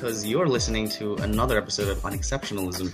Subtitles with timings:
[0.00, 2.90] because you're listening to another episode of Unexceptionalism.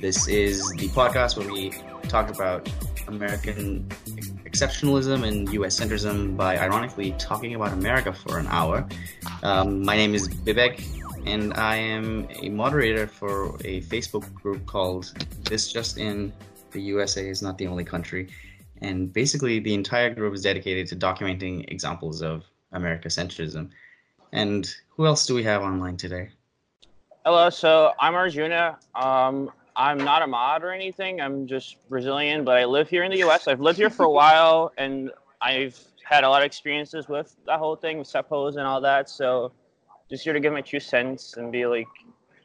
[0.00, 1.74] This is the podcast where we
[2.08, 2.66] talk about
[3.06, 3.86] American
[4.46, 8.88] exceptionalism and US centrism by ironically talking about America for an hour.
[9.42, 10.82] Um, my name is Vivek,
[11.26, 15.12] and I am a moderator for a Facebook group called
[15.44, 16.32] This Just In
[16.70, 18.30] The USA is Not the Only Country.
[18.80, 23.68] And basically, the entire group is dedicated to documenting examples of America centrism.
[24.32, 26.30] And who else do we have online today?
[27.30, 28.78] Hello, so I'm Arjuna.
[28.94, 31.20] Um, I'm not a mod or anything.
[31.20, 33.46] I'm just Brazilian, but I live here in the U.S.
[33.46, 35.10] I've lived here for a while, and
[35.42, 39.10] I've had a lot of experiences with that whole thing with seppos and all that.
[39.10, 39.52] So
[40.08, 41.86] just here to give my two cents and be like,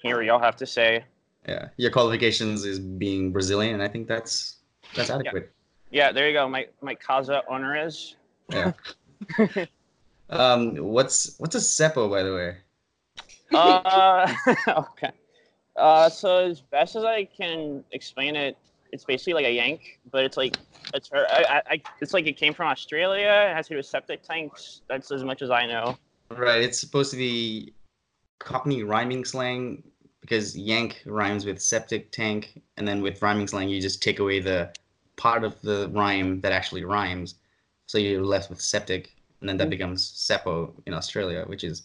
[0.01, 1.05] hear what y'all have to say.
[1.47, 4.57] Yeah, your qualifications is being Brazilian, and I think that's
[4.95, 5.49] that's adequate.
[5.91, 6.49] Yeah, there you go.
[6.49, 8.17] My my casa honores.
[8.49, 8.73] Yeah.
[10.29, 12.57] um, what's what's a sepo, by the way?
[13.53, 14.33] Uh,
[14.67, 15.11] okay.
[15.75, 18.57] Uh, so as best as I can explain it,
[18.91, 20.55] it's basically like a yank, but it's like
[20.93, 23.47] it's I, I, it's like it came from Australia.
[23.49, 24.81] It has to do with septic tanks.
[24.87, 25.97] That's as much as I know.
[26.29, 26.61] Right.
[26.61, 27.73] It's supposed to be
[28.39, 29.83] Cockney rhyming slang
[30.21, 34.39] because yank rhymes with septic tank, and then with rhyming slang you just take away
[34.39, 34.71] the
[35.15, 37.35] part of the rhyme that actually rhymes,
[37.87, 41.83] so you're left with septic, and then that becomes sepo in Australia, which is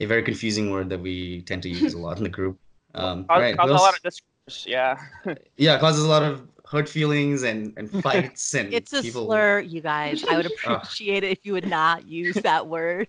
[0.00, 2.58] a very confusing word that we tend to use a lot in the group.
[2.94, 3.56] Um, Cause, right.
[3.56, 4.64] cause who a lot of discourse.
[4.66, 4.98] Yeah.
[5.58, 9.26] yeah, causes a lot of hurt feelings and, and fights and It's a people.
[9.26, 10.24] slur, you guys.
[10.24, 13.06] I would appreciate it if you would not use that word.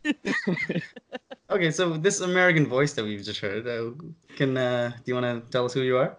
[1.50, 3.92] Okay, so this American voice that we've just heard, uh,
[4.36, 6.16] can uh, do you want to tell us who you are?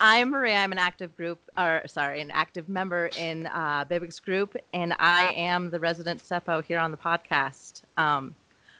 [0.00, 0.56] I'm Maria.
[0.56, 5.32] I'm an active group, or sorry, an active member in uh, Vivek's group, and I
[5.36, 7.82] am the resident Seppo here on the podcast.
[7.96, 8.34] Um,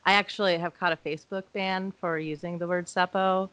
[0.04, 3.48] I actually have caught a Facebook ban for using the word Seppo.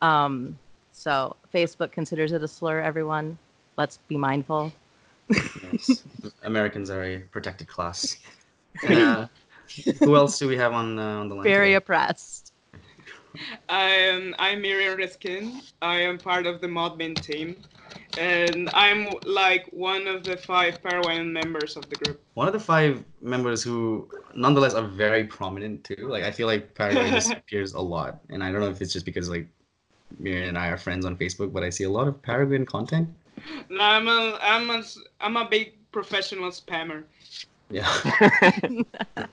[0.00, 0.58] Um,
[0.92, 2.80] so Facebook considers it a slur.
[2.80, 3.38] Everyone,
[3.76, 4.72] let's be mindful.
[5.28, 6.02] Yes.
[6.42, 8.16] Americans are a protected class.
[8.88, 9.26] Uh,
[10.00, 11.44] who else do we have on uh, on the line?
[11.44, 11.74] Very today?
[11.74, 12.54] oppressed.
[13.68, 15.60] Um, I'm Miriam Riskin.
[15.82, 17.56] I am part of the Modmin team,
[18.18, 22.20] and I'm like one of the five Paraguayan members of the group.
[22.34, 26.08] One of the five members who, nonetheless, are very prominent too.
[26.08, 28.92] Like I feel like Paraguay just appears a lot, and I don't know if it's
[28.92, 29.46] just because like
[30.18, 33.08] Miriam and I are friends on Facebook, but I see a lot of Paraguayan content.
[33.70, 34.82] And I'm a I'm a
[35.20, 37.04] I'm a big professional spammer.
[37.70, 37.88] Yeah.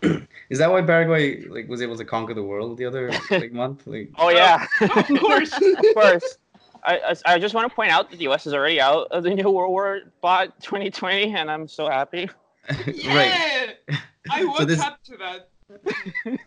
[0.49, 3.85] Is that why Paraguay like was able to conquer the world the other like month?
[3.85, 4.65] Like oh yeah.
[4.81, 5.51] Of course.
[5.53, 6.37] of course.
[6.83, 8.47] I, I, I just want to point out that the U.S.
[8.47, 12.29] is already out of the New World War bot 2020, and I'm so happy.
[12.69, 13.75] right.
[13.87, 13.97] yeah,
[14.31, 16.39] I woke this- up to that.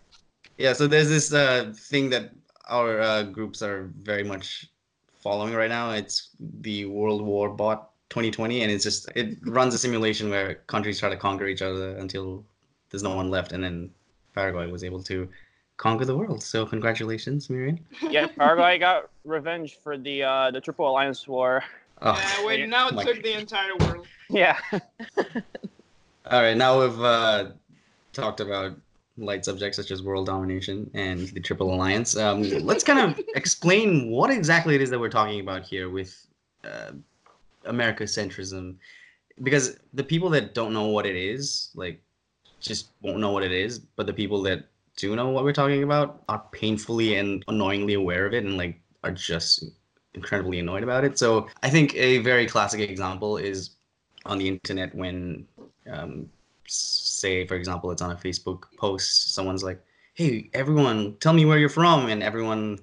[0.59, 2.31] Yeah, so there's this uh, thing that
[2.69, 4.69] our uh, groups are very much
[5.21, 5.91] following right now.
[5.92, 11.00] It's the World War Bot 2020, and it's just it runs a simulation where countries
[11.00, 12.44] try to conquer each other until
[12.91, 13.91] there's no one left, and then
[14.34, 15.28] Paraguay was able to
[15.82, 16.41] conquer the world.
[16.41, 17.81] So congratulations, Miriam.
[18.09, 21.65] Yeah, Paraguay got revenge for the uh, the Triple Alliance War.
[22.00, 24.06] Oh, Yeah, we now my took the entire world.
[24.31, 24.56] Yeah.
[26.31, 26.56] all right.
[26.56, 27.50] Now we've uh,
[28.12, 28.76] talked about
[29.19, 32.16] light subjects such as world domination and the Triple Alliance.
[32.16, 36.26] Um, let's kind of explain what exactly it is that we're talking about here with
[36.65, 36.92] uh,
[37.65, 38.76] America centrism,
[39.42, 42.00] because the people that don't know what it is, like,
[42.60, 43.81] just won't know what it is.
[43.81, 44.65] But the people that
[44.97, 48.80] do know what we're talking about are painfully and annoyingly aware of it, and like
[49.04, 49.64] are just
[50.14, 51.19] incredibly annoyed about it.
[51.19, 53.70] So I think a very classic example is
[54.25, 55.47] on the internet when
[55.91, 56.28] um,
[56.66, 59.80] say for example it's on a facebook post someone's like
[60.14, 62.78] hey everyone tell me where you're from and everyone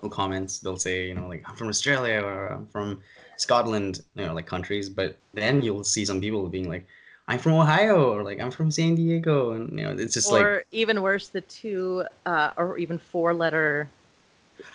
[0.00, 3.00] who comments they'll say you know like i'm from australia or i'm from
[3.36, 6.86] scotland you know like countries but then you'll see some people being like
[7.28, 10.36] i'm from ohio or like i'm from san diego and you know it's just or
[10.38, 13.88] like or even worse, the two uh, or even four letter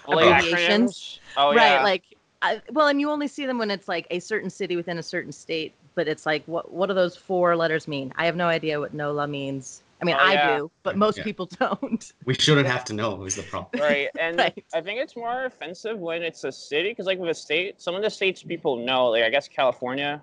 [0.08, 1.20] Abbreviations.
[1.20, 1.20] acronyms.
[1.38, 1.84] Oh right yeah.
[1.84, 2.04] like
[2.42, 5.04] I, well and you only see them when it's like a certain city within a
[5.04, 8.48] certain state but it's like what what do those four letters mean i have no
[8.48, 10.58] idea what nola means i mean Oh, i yeah.
[10.58, 11.24] do but most Yeah.
[11.26, 14.64] people don't we shouldn't have to know is the problem right and Right.
[14.74, 17.94] i think it's more offensive when it's a city because like with a state some
[17.94, 20.22] of the states people know like i guess california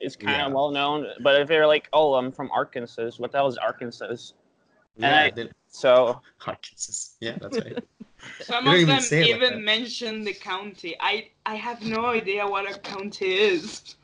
[0.00, 0.46] is kind Yeah.
[0.46, 3.56] of well known but if they're like oh i'm from arkansas what the hell is
[3.58, 4.14] arkansas
[4.96, 7.14] yeah, I- they- so Arkansas.
[7.20, 7.78] yeah that's right
[8.40, 9.60] Some of them say it like even that.
[9.60, 10.96] mention the county.
[10.98, 13.94] I I have no idea what a county is.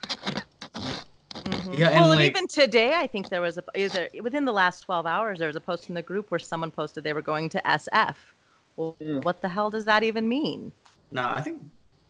[1.35, 1.77] Mhm.
[1.79, 4.81] Yeah, and, well like- even today i think there was a either within the last
[4.83, 7.49] 12 hours there was a post in the group where someone posted they were going
[7.49, 8.15] to sf
[8.77, 9.25] Well, Mm.
[9.25, 10.71] what the hell does that even mean?
[11.11, 11.63] No, I think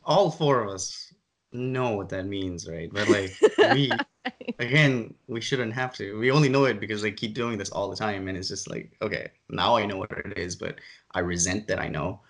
[0.04, 1.13] all four of us
[1.55, 2.91] know what that means, right?
[2.93, 3.33] But like
[3.73, 3.93] we
[4.59, 6.19] again, we shouldn't have to.
[6.19, 8.69] We only know it because they keep doing this all the time, and it's just
[8.69, 10.77] like, okay, now I know what it is, but
[11.12, 12.21] I resent that I know.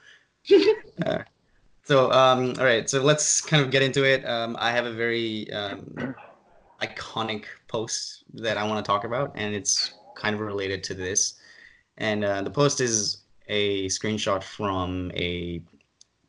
[1.05, 1.19] Uh,
[1.83, 4.25] so, um, all right, so let's kind of get into it.
[4.25, 6.15] Um, I have a very um,
[6.81, 11.35] iconic post that I want to talk about, and it's kind of related to this.
[11.99, 13.19] And uh, the post is
[13.49, 15.61] a screenshot from a,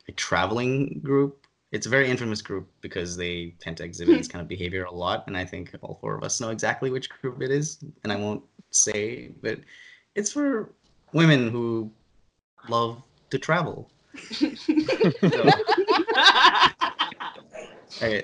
[0.08, 1.45] a traveling group.
[1.75, 4.92] It's a very infamous group because they tend to exhibit this kind of behavior a
[4.92, 8.13] lot, and I think all four of us know exactly which group it is, and
[8.13, 9.60] I won't say, but
[10.16, 10.74] it's for
[11.12, 11.92] women who
[12.69, 13.92] love to travel.
[15.31, 15.44] So,
[17.98, 18.22] Okay.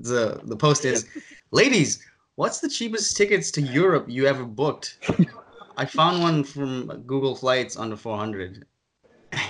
[0.00, 1.06] the the post is,
[1.50, 2.02] ladies,
[2.36, 4.98] what's the cheapest tickets to Europe you ever booked?
[5.76, 8.64] I found one from Google Flights under 400,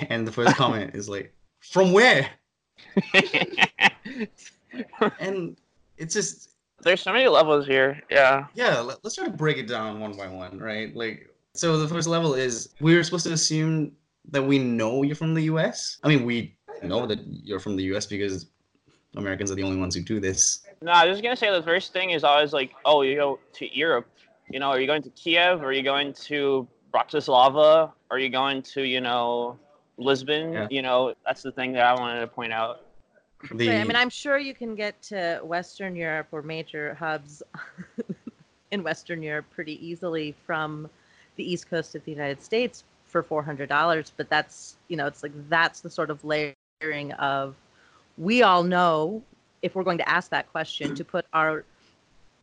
[0.08, 2.28] and the first comment is like, from where?
[5.18, 5.56] And
[5.96, 6.50] it's just
[6.82, 8.02] There's so many levels here.
[8.10, 8.46] Yeah.
[8.54, 8.80] yeah.
[8.80, 10.94] Let, us try to break it down one by one, right?
[10.94, 13.92] Like, so the first level is we're supposed to assume
[14.30, 15.98] that we know you're from the U.S.
[16.02, 18.06] I mean, we know that you're from the U.S.
[18.06, 18.46] because
[19.16, 20.62] Americans are the only ones who do this.
[20.82, 23.38] No, I was just gonna say the first thing is always like, oh, you go
[23.54, 24.06] to Europe.
[24.50, 25.62] You know, are you going to Kiev?
[25.62, 27.92] Are you going to Bratislava?
[28.10, 29.58] Are you going to, you know,
[30.00, 30.52] Lisbon?
[30.52, 30.68] Yeah.
[30.70, 32.86] You know, that's the thing that I wanted to point out.
[33.54, 37.42] The, Right, I mean, I'm sure you can get to Western Europe or major hubs
[38.70, 40.90] in Western Europe pretty easily from
[41.36, 44.12] the east coast of the United States for $400.
[44.16, 47.54] But that's, you know, it's like that's the sort of layering of
[48.18, 49.22] we all know
[49.62, 51.64] if we're going to ask that question to put our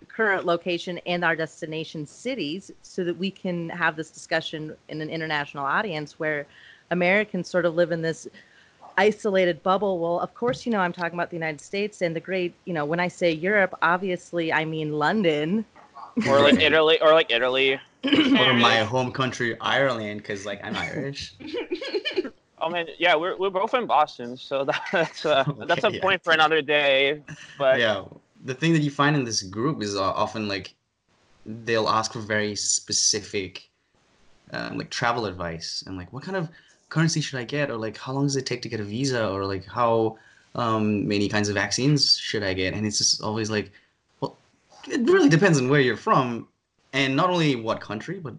[0.08, 5.10] current location and our destination cities so that we can have this discussion in an
[5.10, 6.46] international audience where
[6.92, 8.28] Americans sort of live in this
[8.98, 10.00] isolated bubble.
[10.00, 12.74] Well, of course, you know, I'm talking about the United States and the great, you
[12.74, 15.66] know, when I say Europe, obviously I mean London.
[16.28, 17.80] Or like Italy, or like Italy.
[18.04, 21.36] or my home country, Ireland, because like I'm Irish.
[22.60, 26.02] Oh man, yeah, we're, we're both in Boston, so that's uh, that's a yeah.
[26.02, 27.22] point for another day.
[27.58, 28.04] But yeah,
[28.44, 30.74] the thing that you find in this group is uh, often like
[31.46, 33.70] they'll ask for very specific,
[34.54, 36.50] um, like travel advice and like what kind of
[36.90, 39.30] currency should I get, or like how long does it take to get a visa,
[39.30, 40.18] or like how
[40.56, 43.72] um, many kinds of vaccines should I get, and it's just always like,
[44.20, 44.38] well,
[44.88, 46.48] it really depends on where you're from,
[46.94, 48.34] and not only what country, but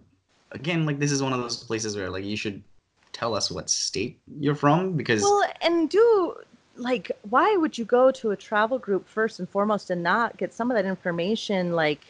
[0.51, 2.61] again, like this is one of those places where like you should
[3.13, 6.35] tell us what state you're from because Well, and do
[6.75, 10.53] like why would you go to a travel group first and foremost and not get
[10.53, 12.01] some of that information like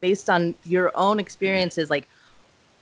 [0.00, 1.90] based on your own experiences?
[1.90, 2.08] Like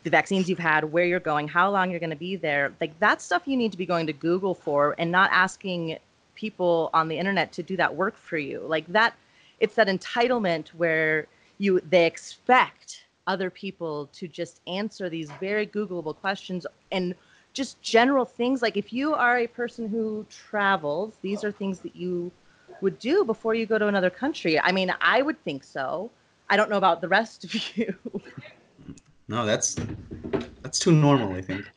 [0.04, 2.72] the vaccines you've had, where you're going, how long you're going to be there.
[2.80, 5.98] Like that stuff you need to be going to Google for and not asking
[6.34, 8.60] people on the internet to do that work for you.
[8.60, 9.14] Like that
[9.60, 11.26] it's that entitlement where
[11.58, 17.14] you they expect other people to just answer these very googleable questions and
[17.52, 21.96] just general things like if you are a person who travels, these are things that
[21.96, 22.30] you
[22.80, 24.60] would do before you go to another country.
[24.60, 26.10] I mean, I would think so.
[26.48, 27.94] I don't know about the rest of you.
[29.28, 29.76] No, that's
[30.62, 31.70] that's too normal, I think,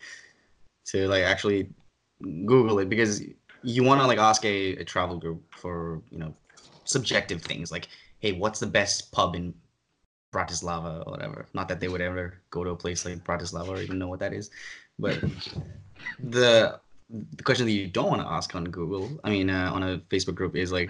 [0.85, 1.69] to like actually
[2.45, 3.21] Google it because
[3.63, 6.33] you want to like ask a, a travel group for you know
[6.85, 7.87] subjective things like,
[8.19, 9.53] hey, what's the best pub in
[10.31, 11.45] Bratislava or whatever.
[11.53, 14.19] Not that they would ever go to a place like Bratislava or even know what
[14.19, 14.49] that is,
[14.97, 15.21] but
[16.19, 16.79] the
[17.37, 19.97] the question that you don't want to ask on Google, I mean, uh, on a
[20.09, 20.89] Facebook group is like,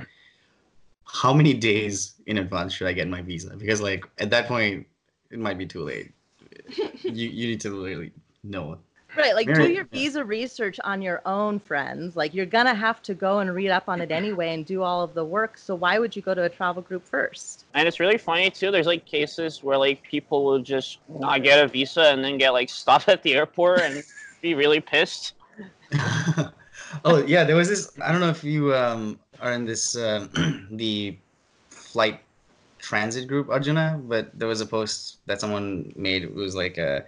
[1.07, 3.57] how many days in advance should I get my visa?
[3.57, 4.85] Because like at that point,
[5.31, 6.11] it might be too late.
[7.03, 8.11] You you need to really
[8.43, 8.77] know.
[9.17, 9.99] Right, like do your yeah.
[9.99, 12.15] visa research on your own, friends.
[12.15, 15.03] Like you're gonna have to go and read up on it anyway and do all
[15.03, 15.57] of the work.
[15.57, 17.65] So why would you go to a travel group first?
[17.73, 18.71] And it's really funny too.
[18.71, 22.51] There's like cases where like people will just not get a visa and then get
[22.51, 24.01] like stopped at the airport and
[24.41, 25.33] be really pissed.
[27.03, 27.91] oh yeah, there was this.
[28.01, 31.17] I don't know if you um, are in this um, the
[31.69, 32.21] flight
[32.81, 36.23] transit group, Arjuna, but there was a post that someone made.
[36.23, 37.01] It was like, uh,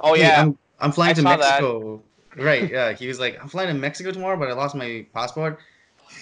[0.00, 1.40] Oh "Hey, yeah, I'm, I'm flying I to saw that.
[1.40, 2.02] Mexico."
[2.36, 2.70] Right?
[2.70, 5.58] Yeah, he was like, "I'm flying to Mexico tomorrow, but I lost my passport."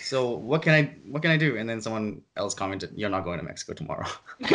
[0.03, 1.57] So what can I what can I do?
[1.57, 4.07] And then someone else commented, "You're not going to Mexico tomorrow."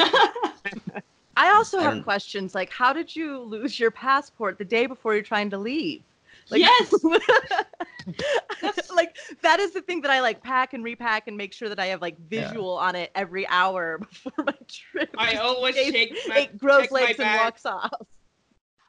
[1.38, 4.86] I also I have don't- questions like how did you lose your passport the day
[4.88, 6.02] before you're trying to leave?
[6.50, 6.94] Like, Yes.
[8.96, 11.80] like that is the thing that I like pack and repack and make sure that
[11.80, 12.48] I have like Yeah.
[12.48, 15.14] visual on it every hour before my trip.
[15.18, 17.92] I always case check my, it grows check my legs and walks off.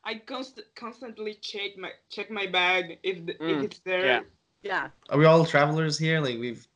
[0.04, 4.06] I const- constantly check my check my bag if the, Mm, if it's there.
[4.06, 4.20] yeah.
[4.62, 4.88] Yeah.
[5.10, 6.20] Are we all travelers here?
[6.20, 6.66] Like we've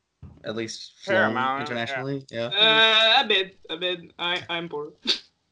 [0.44, 1.62] at least Fair flown amount, yeah.
[1.66, 2.26] internationally.
[2.30, 2.46] Yeah.
[2.46, 4.00] Uh, a bit, a bit.
[4.18, 4.92] I I'm poor.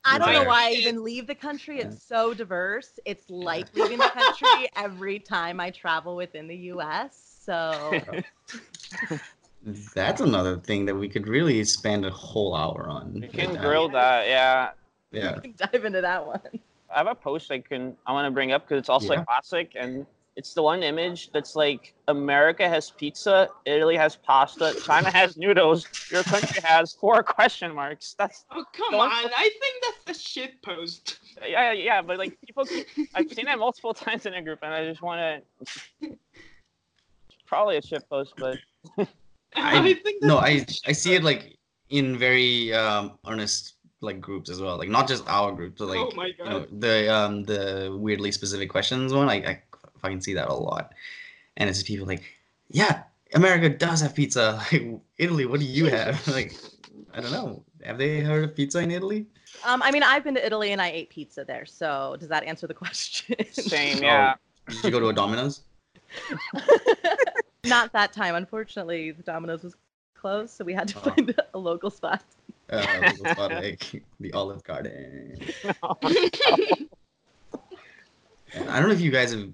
[0.04, 1.78] I don't know why I even leave the country.
[1.78, 2.14] It's mm-hmm.
[2.14, 2.98] so diverse.
[3.04, 7.38] It's like leaving the country every time I travel within the US.
[7.44, 7.92] So
[9.94, 13.22] That's another thing that we could really spend a whole hour on.
[13.22, 14.70] You can Like, grill that, yeah.
[15.12, 15.38] Yeah.
[15.56, 16.40] dive into that one.
[16.92, 19.20] I have a post I can I want to bring up because it's also Yeah.
[19.20, 24.74] a classic, and it's the one image that's like America has pizza, Italy has pasta,
[24.84, 28.14] China has noodles, your country has four question marks.
[28.18, 29.30] That's Oh come Don't- on!
[29.36, 31.18] I think that's a shit post.
[31.46, 34.72] yeah, yeah, but like people, keep, I've seen that multiple times in a group, and
[34.72, 35.42] I just want
[36.00, 36.16] to.
[37.46, 38.58] Probably a shit post, but
[39.56, 41.58] I- think No, I I a I see it like
[41.90, 44.78] in very um earnest like groups as well.
[44.78, 48.32] Like not just our group, but like oh my you know the um the weirdly
[48.32, 49.28] specific questions one.
[49.28, 49.62] I I
[50.02, 50.92] fucking see that a lot,
[51.56, 52.22] and it's just people like,
[52.70, 53.04] yeah,
[53.34, 54.60] America does have pizza.
[54.72, 56.26] Like Italy, what do you have?
[56.38, 56.54] like
[57.14, 57.62] I don't know.
[57.84, 59.26] Have they heard of pizza in Italy?
[59.64, 61.66] Um, I mean, I've been to Italy and I ate pizza there.
[61.66, 63.36] So does that answer the question?
[63.52, 64.02] same, Oh.
[64.02, 64.34] yeah.
[64.68, 65.60] Did you go to a Domino's?
[67.64, 68.34] Not that time.
[68.34, 69.74] Unfortunately, the Domino's was
[70.14, 71.10] closed, so we had to Oh.
[71.10, 72.22] find a local spot.
[72.70, 75.38] Uh, local spot, like the Olive Garden.
[78.54, 79.48] And I don't know if you guys have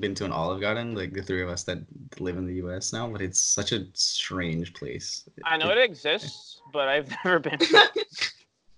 [0.00, 1.78] been to an Olive Garden, like the three of us that
[2.20, 2.92] live in the U.S.
[2.92, 5.28] now, but it's such a strange place.
[5.44, 7.58] I know it exists, but I've never been.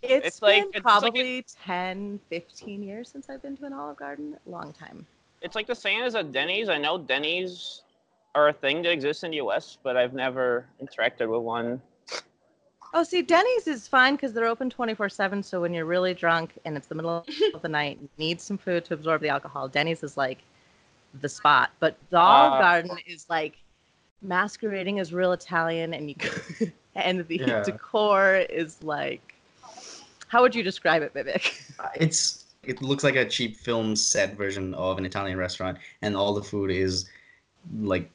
[0.02, 3.64] It's, It's like- been it's like a- probably 10, 15 years since I've been to
[3.64, 4.36] an Olive Garden.
[4.46, 5.04] Long time.
[5.42, 6.68] It's like the same as a Denny's.
[6.68, 7.82] I know Denny's
[8.36, 11.80] are a thing that exists in the U.S., but I've never interacted with one.
[12.94, 15.42] Oh, see, Denny's is fine because they're open 24 7.
[15.42, 17.24] So when you're really drunk and it's the middle
[17.54, 20.38] of the night, need some food to absorb the alcohol, Denny's is like
[21.20, 21.70] the spot.
[21.80, 23.56] But the Olive Uh, Garden is like
[24.22, 26.16] masquerading as real Italian, and you
[26.94, 27.62] and the Yeah.
[27.64, 29.34] decor is like.
[30.28, 31.70] How would you describe it, Vivek?
[31.94, 36.34] It's it looks like a cheap film set version of an Italian restaurant, and all
[36.34, 37.08] the food is
[37.80, 38.10] like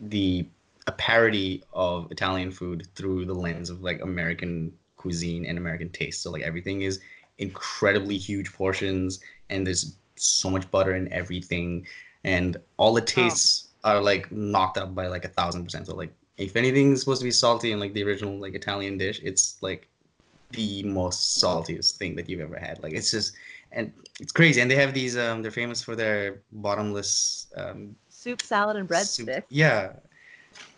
[0.00, 0.46] the
[0.86, 6.22] a parody of Italian food through the lens of like American cuisine and American taste.
[6.22, 7.00] So like everything is
[7.38, 11.86] incredibly huge portions, and there's so much butter in everything,
[12.26, 15.86] and all the tastes are like knocked up by like a thousand percent.
[15.86, 19.20] So like if anything's supposed to be salty in like the original like Italian dish,
[19.22, 19.88] it's like
[20.50, 22.82] the most saltiest thing that you've ever had.
[22.82, 23.34] Like it's just
[23.72, 24.60] and it's crazy.
[24.60, 29.28] And they have these um they're famous for their bottomless um Soup, salad, and soup-
[29.28, 29.44] breadsticks.
[29.48, 29.92] Yeah.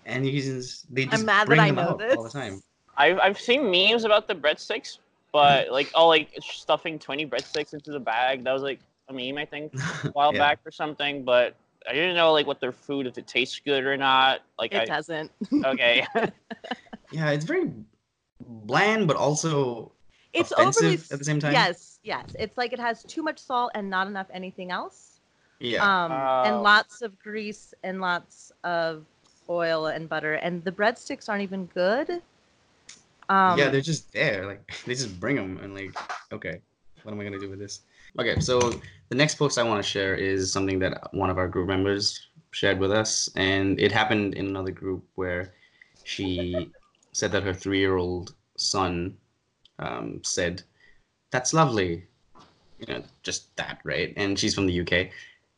[0.05, 2.17] And you just they just mad that bring I them know out this.
[2.17, 2.63] all the time.
[2.97, 4.99] I've I've seen memes about the breadsticks,
[5.33, 8.45] but like oh like stuffing twenty breadsticks into the bag.
[8.45, 10.39] That was like a meme I think a while Yeah.
[10.39, 11.25] back or something.
[11.25, 11.55] But
[11.89, 14.41] I didn't know like what their food if it tastes good or not.
[14.59, 15.31] Like It I doesn't.
[15.65, 16.07] okay.
[17.11, 17.73] Yeah, it's very
[18.41, 19.93] bland but also
[20.35, 21.55] It's offensive overly at the same time.
[21.55, 22.25] Yes, yes.
[22.39, 25.21] It's like it has too much salt and not enough anything else.
[25.59, 25.83] yeah.
[25.83, 26.43] Um, Oh.
[26.45, 29.07] and lots of grease and lots of
[29.49, 30.35] oil and butter.
[30.35, 32.21] And the breadsticks aren't even good.
[33.31, 34.47] Um, yeah, they're just there.
[34.47, 35.97] Like they just bring them and like,
[36.33, 36.61] okay,
[37.05, 37.81] what am I gonna do with this?
[38.19, 38.59] Okay, so
[39.11, 42.29] the next post I want to share is something that one of our group members
[42.51, 45.53] shared with us, and it happened in another group where
[46.03, 46.71] she
[47.13, 49.17] said that her three-year-old son
[49.79, 50.63] um, said,
[51.31, 52.07] "That's lovely,"
[52.81, 54.13] you know, just that, right?
[54.17, 55.11] And she's from the UK,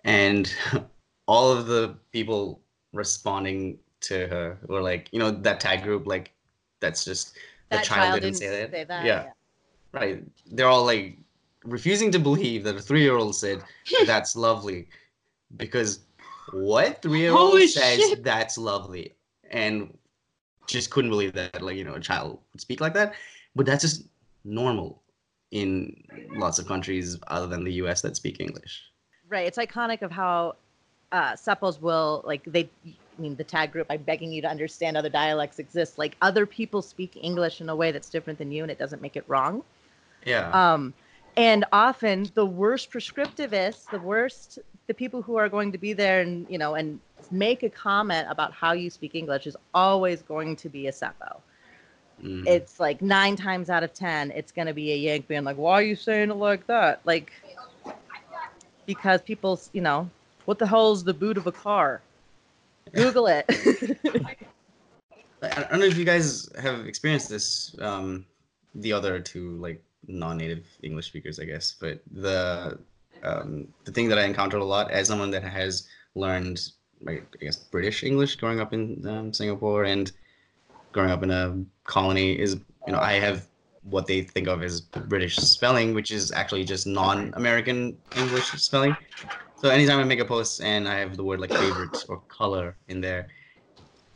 [0.04, 0.52] and
[1.26, 2.60] all of the people
[2.92, 6.32] responding to her were like, you know, that tag group, like,
[6.80, 7.34] that's just
[7.70, 8.88] the that child, didn't, say that.
[8.88, 9.26] that, yeah,
[9.92, 10.22] right.
[10.46, 11.16] They're all like
[11.64, 13.62] refusing to believe that a three-year-old said
[14.06, 14.88] that's lovely,
[15.56, 16.00] because
[16.52, 18.24] what three-year-old Holy says shit.
[18.24, 19.14] that's lovely,
[19.50, 19.96] and
[20.66, 23.14] just couldn't believe that like you know a child would speak like that.
[23.54, 24.04] But that's just
[24.44, 25.02] normal
[25.50, 26.04] in
[26.36, 28.02] lots of countries other than the U.S.
[28.02, 28.84] that speak English.
[29.28, 29.46] Right.
[29.46, 30.56] It's iconic of how
[31.12, 32.68] uh, seppos will like they.
[32.86, 33.86] I mean, the tag group.
[33.90, 35.98] I'm begging you to understand other dialects exist.
[35.98, 39.02] Like other people speak English in a way that's different than you, and it doesn't
[39.02, 39.62] make it wrong.
[40.24, 40.50] Yeah.
[40.50, 40.94] Um,
[41.36, 46.20] and often the worst prescriptivists, the worst, the people who are going to be there
[46.20, 50.56] and you know and make a comment about how you speak English is always going
[50.56, 51.40] to be a seppo.
[52.22, 52.46] Mm.
[52.46, 55.56] It's like nine times out of ten, it's going to be a yank being like,
[55.56, 57.32] "Why are you saying it like that?" Like
[58.86, 60.10] because people, you know,
[60.46, 62.02] what the hell is the boot of a car?
[62.92, 63.44] Google it.
[65.42, 67.76] I I don't know if you guys have experienced this.
[67.80, 68.26] Um,
[68.74, 72.78] the other two like non-native English speakers, I guess, but the
[73.22, 76.70] um, the thing that I encountered a lot as someone that has learned,
[77.06, 80.10] I guess, British English growing up in um, Singapore and
[80.92, 82.54] growing up in a colony is,
[82.86, 83.46] you know, I have
[83.82, 88.96] what they think of as British spelling, which is actually just non-American English spelling.
[89.56, 92.76] So anytime I make a post and I have the word like favorite or color
[92.88, 93.28] in there,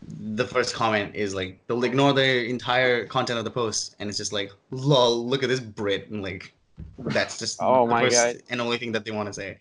[0.06, 4.18] the first comment is like they'll ignore the entire content of the post and it's
[4.18, 6.54] just like lol look at this brit and like
[6.98, 8.36] that's just Oh the my first God.
[8.50, 9.58] and only thing that they want to say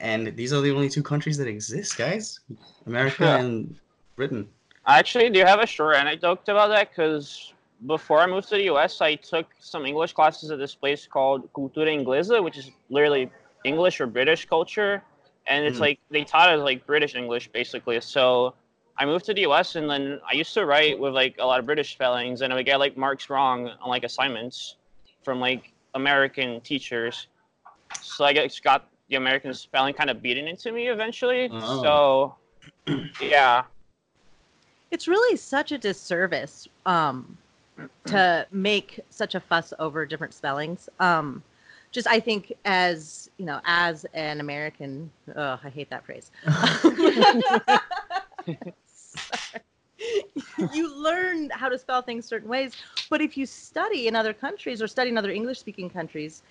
[0.00, 2.40] and these are the only two countries that exist guys
[2.86, 3.38] america Yeah.
[3.38, 3.76] and
[4.16, 4.48] britain
[4.84, 6.90] Actually, do you have a short anecdote about that?
[6.90, 7.52] Because
[7.86, 11.52] before I moved to the US, I took some English classes at this place called
[11.52, 13.30] Cultura Inglesa, which is literally
[13.64, 15.00] English or British culture.
[15.46, 15.82] And it's Mm.
[15.82, 18.00] like they taught us like British English basically.
[18.00, 18.54] So
[18.98, 21.58] I moved to the US and then I used to write with like a lot
[21.58, 24.76] of British spellings and I would get like marks wrong on like assignments
[25.24, 27.28] from like American teachers.
[28.00, 31.48] So I just got the American spelling kind of beaten into me eventually.
[31.52, 32.34] Oh.
[32.86, 33.64] So yeah.
[34.90, 37.38] It's really such a disservice um,
[38.06, 40.88] to make such a fuss over different spellings.
[41.00, 41.42] Um,
[41.92, 46.30] just I think as you know, as an American, oh, I hate that phrase.
[50.74, 52.72] You learn how to spell things certain ways,
[53.08, 56.42] but if you study in other countries or study in other English-speaking countries,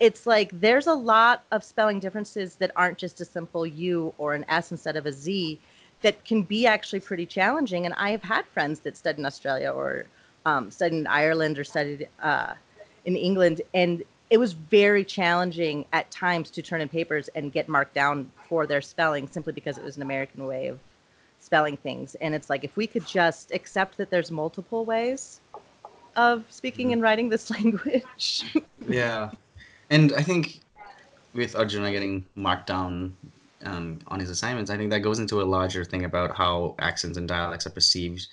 [0.00, 4.34] it's like there's a lot of spelling differences that aren't just a simple U or
[4.34, 5.60] an S instead of a Z
[6.02, 7.84] that can be actually pretty challenging.
[7.84, 10.06] And I have had friends that studied in Australia or
[10.46, 12.54] um, studied in Ireland or studied uh,
[13.04, 17.68] in England, and it was very challenging at times to turn in papers and get
[17.68, 20.78] marked down for their spelling simply because it was an American way of
[21.44, 22.14] spelling things.
[22.16, 25.40] And it's like if we could just accept that there's multiple ways
[26.16, 28.44] of speaking and writing this language.
[28.88, 29.30] yeah
[29.90, 30.60] and i think
[31.34, 33.16] with arjuna getting marked down
[33.64, 37.16] um, on his assignments i think that goes into a larger thing about how accents
[37.16, 38.26] and dialects are perceived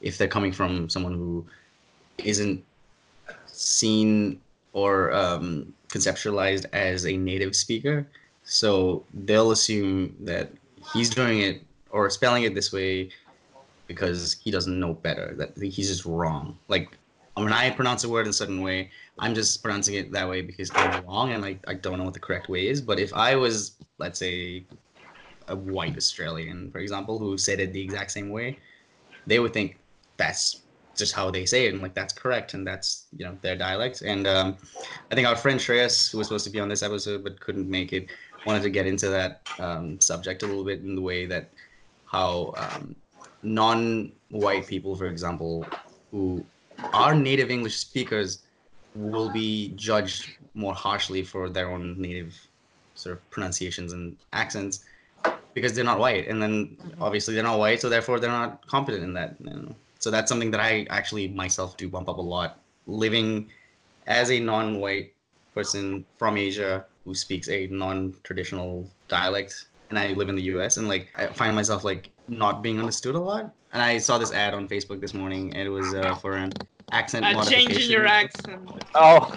[0.00, 1.44] if they're coming from someone who
[2.18, 2.62] isn't
[3.46, 4.40] seen
[4.72, 8.06] or um, conceptualized as a native speaker
[8.44, 10.50] so they'll assume that
[10.92, 11.62] he's doing it
[11.94, 13.08] or spelling it this way
[13.86, 16.88] because he doesn't know better that he's just wrong like
[17.34, 20.42] when i pronounce a word in a certain way I'm just pronouncing it that way
[20.42, 22.80] because I'm wrong and I, I don't know what the correct way is.
[22.80, 24.64] But if I was, let's say,
[25.46, 28.58] a white Australian, for example, who said it the exact same way,
[29.26, 29.78] they would think
[30.16, 30.62] that's
[30.96, 34.02] just how they say it and like that's correct and that's you know their dialect.
[34.02, 34.56] And um,
[35.10, 37.68] I think our friend Shreyas, who was supposed to be on this episode but couldn't
[37.68, 38.08] make it,
[38.46, 41.50] wanted to get into that um, subject a little bit in the way that
[42.14, 42.94] how um,
[43.42, 45.66] non-white people, for example,
[46.12, 46.44] who
[46.92, 48.30] are native English speakers
[48.94, 50.22] will be judged
[50.54, 52.32] more harshly for their own native
[52.94, 54.84] sort of pronunciations and accents
[55.54, 56.28] because they're not white.
[56.28, 59.74] And then obviously they're not white so therefore they're not competent in that you know.
[59.98, 62.60] so that's something that i actually myself do bump up a lot.
[62.86, 63.50] Living
[64.06, 65.12] as a non-white
[65.54, 70.88] person from asia who speaks a non-traditional dialect and i live in the us and
[70.88, 74.54] like i find myself like not being understood a lot and i saw this ad
[74.54, 76.52] on facebook this morning and it was uh, for an
[76.92, 78.60] accent Uh, modification changing your accent.
[78.94, 79.36] Oh,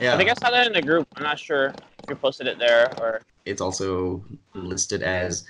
[0.00, 1.06] yeah I think I saw that in the group.
[1.16, 3.20] I'm not sure if you posted it there or.
[3.44, 5.44] it's also listed as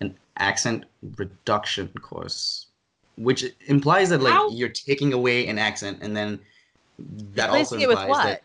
[0.00, 0.84] an accent
[1.16, 2.66] reduction course,
[3.16, 4.50] which implies that like How?
[4.50, 6.40] you're taking away an accent, and then
[7.34, 8.24] that also Replacing it with what?
[8.24, 8.42] that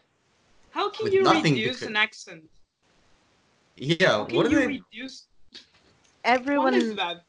[0.69, 2.43] How can you nothing reduce because- an accent?
[3.77, 4.07] Yeah.
[4.07, 4.81] How can What are you they?
[4.93, 5.27] reduce?
[6.23, 7.23] Everyone What is that?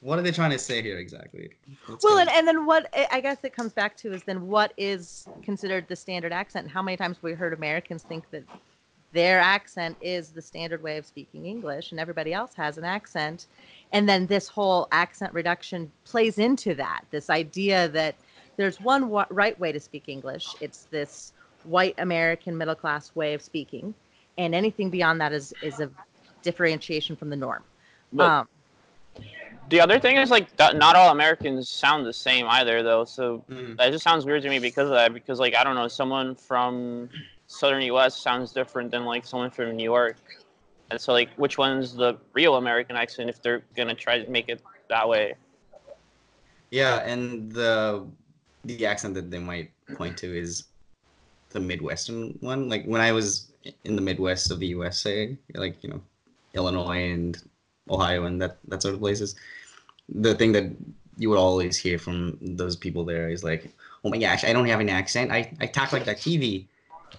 [0.00, 1.50] What are they trying to say here exactly?
[1.88, 2.20] Let's Well, go.
[2.20, 5.26] and, and then what I I guess it comes back to is then what is
[5.42, 6.64] considered the standard accent?
[6.64, 8.44] And how many times have we heard Americans think that
[9.12, 13.46] their accent is the standard way of speaking English and everybody else has an accent?
[13.92, 18.14] And then this whole accent reduction plays into that this idea that
[18.56, 21.32] there's one wa- right way to speak English, it's this
[21.64, 23.94] white American middle class way of speaking,
[24.38, 25.90] and anything beyond that is, is a
[26.42, 27.62] differentiation from the norm.
[28.12, 28.48] But um,
[29.68, 33.04] the other thing is like not all Americans sound the same either, though.
[33.04, 33.76] So Mm.
[33.76, 35.12] that just sounds weird to me because of that.
[35.12, 37.10] Because like I don't know, someone from
[37.48, 38.16] southern U.S.
[38.16, 40.16] sounds different than like someone from New York,
[40.90, 44.48] and so like which one's the real American accent if they're gonna try to make
[44.48, 45.34] it that way?
[46.70, 48.06] Yeah, and the
[48.64, 50.64] the accent that they might point to is
[51.50, 52.68] the Midwestern one.
[52.68, 53.52] Like when I was
[53.84, 56.00] in the Midwest of the USA, like you know,
[56.54, 57.42] Illinois and
[57.90, 59.34] Ohio and that that sort of places,
[60.08, 60.70] the thing that
[61.16, 63.72] you would always hear from those people there is like,
[64.04, 65.32] "Oh my gosh, I don't have an accent.
[65.32, 66.66] I I talk like that TV,"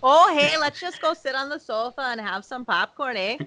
[0.02, 3.38] Oh, hey, let's just go sit on the sofa and have some popcorn, eh?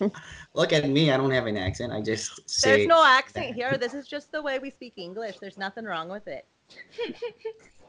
[0.54, 1.10] Look at me.
[1.10, 1.92] I don't have an accent.
[1.92, 2.76] I just say.
[2.76, 3.76] There's no accent here.
[3.78, 5.38] This is just the way we speak English.
[5.40, 6.46] There's nothing wrong with it.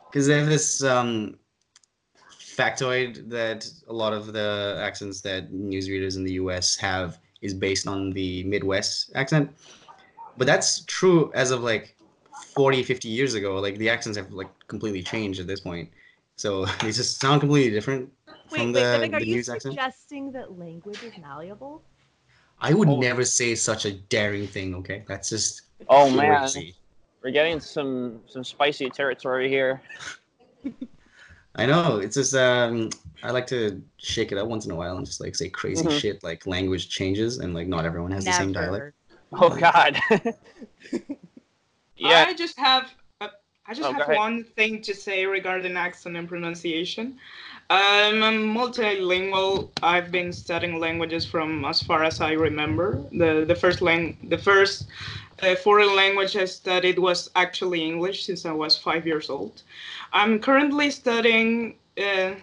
[0.09, 1.39] Because they have this um,
[2.61, 7.87] factoid that a lot of the accents that newsreaders in the US have is based
[7.87, 9.49] on the Midwest accent.
[10.37, 11.95] But that's true as of like
[12.53, 13.59] 40, 50 years ago.
[13.59, 15.89] Like the accents have like completely changed at this point.
[16.35, 19.49] So they just sound completely different Wait, from wait, the, Vivek, are the you news
[19.49, 19.75] accent.
[19.75, 21.81] suggesting that language is malleable?
[22.59, 22.97] I would Oh.
[22.99, 25.03] never say such a daring thing, okay?
[25.07, 26.47] That's just Oh man,
[27.23, 29.81] we're getting some some spicy territory here.
[31.55, 31.97] I know.
[31.97, 32.89] It's just um
[33.23, 35.87] I like to shake it up once in a while and just like say crazy
[35.87, 35.99] Mhm.
[35.99, 38.93] shit like language changes and like not everyone has the same dialect.
[39.33, 39.97] Oh God.
[41.97, 42.25] yeah.
[42.27, 43.29] I just have a,
[43.67, 47.19] I just Oh, have one thing to say regarding accent and pronunciation.
[47.69, 49.69] Um, I'm multilingual.
[49.81, 53.01] I've been studying languages from as far as I remember.
[53.11, 54.87] The the first lang the first
[55.41, 59.63] uh, foreign language I studied was actually English since I was five years old.
[60.13, 62.33] I'm currently studying uh,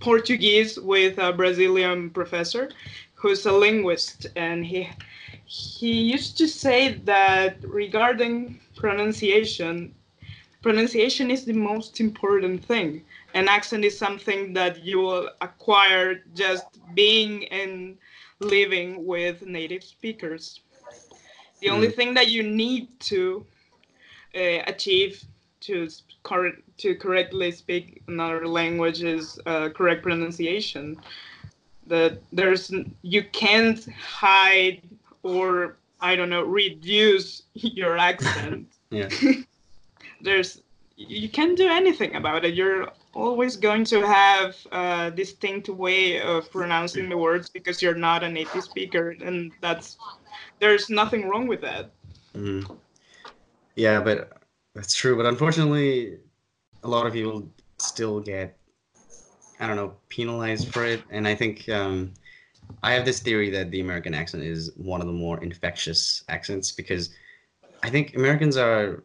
[0.00, 2.70] Portuguese with a Brazilian professor
[3.14, 4.88] who's a linguist, and he
[5.46, 9.94] he used to say that regarding pronunciation,
[10.62, 13.02] pronunciation is the most important thing,
[13.34, 17.96] and accent is something that you will acquire just being and
[18.40, 20.60] living with native speakers.
[21.60, 23.46] The only thing that you need to
[24.34, 25.24] uh, achieve
[25.60, 25.88] to
[26.22, 30.96] cor- to correctly speak another language is uh, correct pronunciation.
[31.86, 34.82] That there's you can't hide
[35.22, 38.68] or I don't know reduce your accent.
[38.90, 39.08] Yeah.
[40.20, 40.62] there's
[40.96, 42.54] you can't do anything about it.
[42.54, 48.22] You're always going to have a distinct way of pronouncing the words because you're not
[48.22, 49.98] a native speaker, and that's
[50.60, 51.90] there's nothing wrong with that.
[52.34, 52.78] Mhm.
[53.74, 54.32] Yeah, but
[54.74, 55.16] that's true.
[55.16, 56.18] But unfortunately,
[56.82, 58.58] a lot of people still get,
[59.60, 61.02] I don't know, penalized for it.
[61.10, 62.12] And I think um,
[62.82, 66.72] I have this theory that the American accent is one of the more infectious accents
[66.72, 67.10] because
[67.82, 69.04] I think Americans are.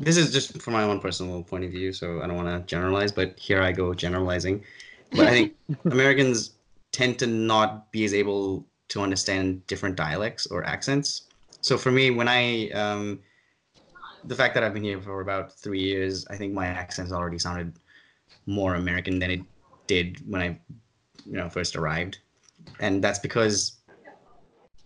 [0.00, 2.66] This is just from my own personal point of view, so I don't want to
[2.66, 4.64] generalize, but here I go generalizing.
[5.12, 5.54] But I think
[5.84, 6.56] Americans
[6.92, 11.22] tend to not be as able to understand different dialects or accents.
[11.60, 13.20] So for me, when I um,
[14.24, 17.38] the fact that I've been here for about three years, I think my accent's already
[17.38, 17.72] sounded
[18.46, 19.40] more American than it
[19.86, 20.58] did when I,
[21.24, 22.18] you know, first arrived,
[22.80, 23.78] and that's because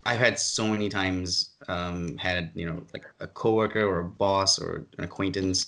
[0.05, 4.59] I've had so many times um, had you know like a coworker or a boss
[4.59, 5.67] or an acquaintance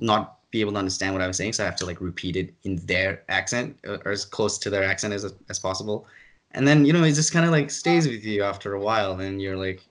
[0.00, 2.36] not be able to understand what I was saying, so I have to like repeat
[2.36, 6.06] it in their accent or, or as close to their accent as as possible,
[6.54, 9.20] and then you know it just kind of like stays with you after a while,
[9.20, 9.82] and you're like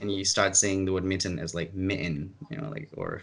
[0.00, 3.22] and you start saying the word mitten as like mitten, you know, like or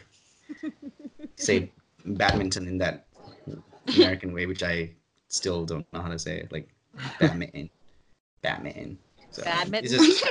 [1.36, 1.72] say
[2.06, 3.08] badminton in that
[3.96, 4.92] American way, which I
[5.28, 6.70] still don't know how to say it, like
[7.20, 7.70] badminton,
[8.42, 8.98] badminton.
[9.32, 9.92] So Badminton?
[9.92, 10.26] Just,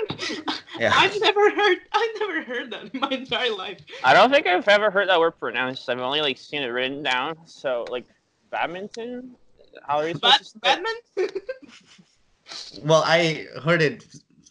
[0.79, 0.91] yeah.
[0.95, 3.79] I've never heard i've never heard that in my entire life.
[4.03, 5.89] I don't think I've ever heard that word pronounced.
[5.89, 7.37] I've only like seen it written down.
[7.45, 8.07] So like
[8.51, 9.37] badminton.
[9.83, 10.85] How are you supposed Bad, to
[11.17, 11.51] say it?
[12.47, 12.89] Batman?
[12.89, 14.05] well, I heard it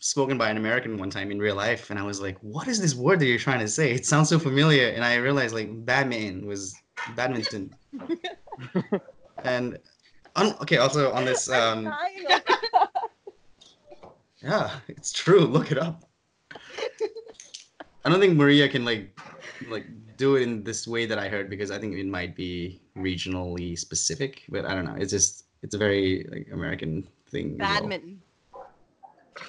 [0.05, 2.79] spoken by an American one time in real life, and I was like, "What is
[2.79, 3.91] this word that you're trying to say?
[3.91, 6.75] It sounds so familiar." And I realized like badminton was
[7.15, 7.75] badminton.
[9.43, 9.79] and
[10.35, 11.85] on, okay, also on this, um,
[14.41, 15.41] yeah, it's true.
[15.41, 16.03] Look it up.
[18.03, 19.19] I don't think Maria can like
[19.67, 22.79] like do it in this way that I heard because I think it might be
[22.95, 24.95] regionally specific, but I don't know.
[24.95, 27.57] It's just it's a very like American thing.
[27.57, 27.67] well.
[27.69, 28.21] Badminton.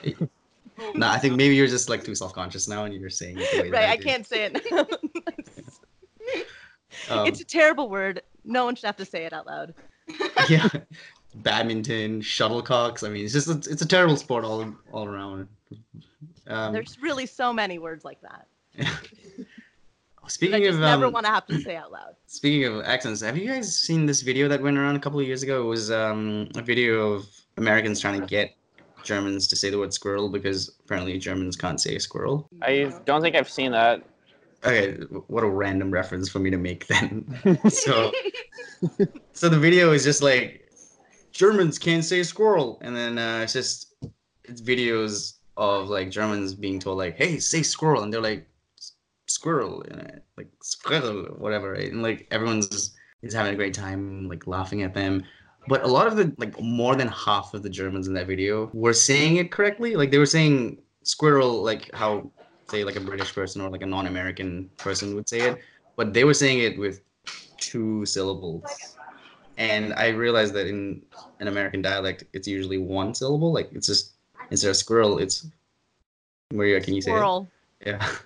[0.94, 3.62] No, I think maybe you're just like too self-conscious now, and you're saying it the
[3.62, 4.02] way Right, I do.
[4.02, 4.60] can't say it.
[7.10, 8.22] Um, it's a terrible word.
[8.44, 9.74] No one should have to say it out loud.
[10.48, 10.68] yeah,
[11.36, 13.06] badminton, shuttlecocks.
[13.06, 15.46] I mean, it's just it's, it's a terrible sport all all around.
[16.46, 18.46] Um, There's really so many words like that.
[18.78, 22.16] I speaking just of never um, want to have to say out loud.
[22.26, 25.26] Speaking of accents, have you guys seen this video that went around a couple of
[25.26, 25.62] years ago?
[25.62, 28.54] It was um, a video of Americans trying to get
[29.02, 32.48] Germans to say the word squirrel because apparently Germans can't say squirrel.
[32.62, 34.02] I don't think I've seen that.
[34.64, 34.94] Okay,
[35.28, 37.60] what a random reference for me to make then.
[37.70, 38.10] so,
[39.32, 40.68] so the video is just like
[41.30, 43.94] Germans can't say squirrel, and then uh, it's just
[44.44, 48.48] it's videos of like Germans being told like, "Hey, say squirrel," and they're like,
[49.26, 51.92] "Squirrel," and, uh, like squirrel, whatever, right?
[51.92, 55.22] and like everyone's is having a great time, like laughing at them.
[55.68, 58.70] But a lot of the like more than half of the Germans in that video
[58.72, 59.96] were saying it correctly.
[59.96, 62.30] Like they were saying squirrel like how
[62.68, 65.58] say like a British person or like a non-American person would say it,
[65.96, 67.00] but they were saying it with
[67.58, 68.64] two syllables.
[69.58, 71.02] And I realized that in
[71.40, 73.52] an American dialect, it's usually one syllable.
[73.52, 74.12] Like it's just
[74.50, 75.46] instead of squirrel, it's
[76.52, 76.80] Maria.
[76.80, 77.48] Can you say Squirrel.
[77.80, 77.88] it?
[77.88, 78.16] Yeah,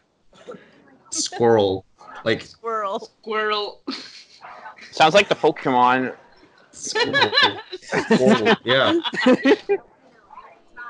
[1.10, 1.84] squirrel.
[2.24, 3.10] Like Squirrel.
[3.22, 3.80] Squirrel.
[4.90, 6.14] Sounds like the Pokemon.
[6.72, 7.30] Squirrel.
[7.82, 9.00] Squirrel, Yeah.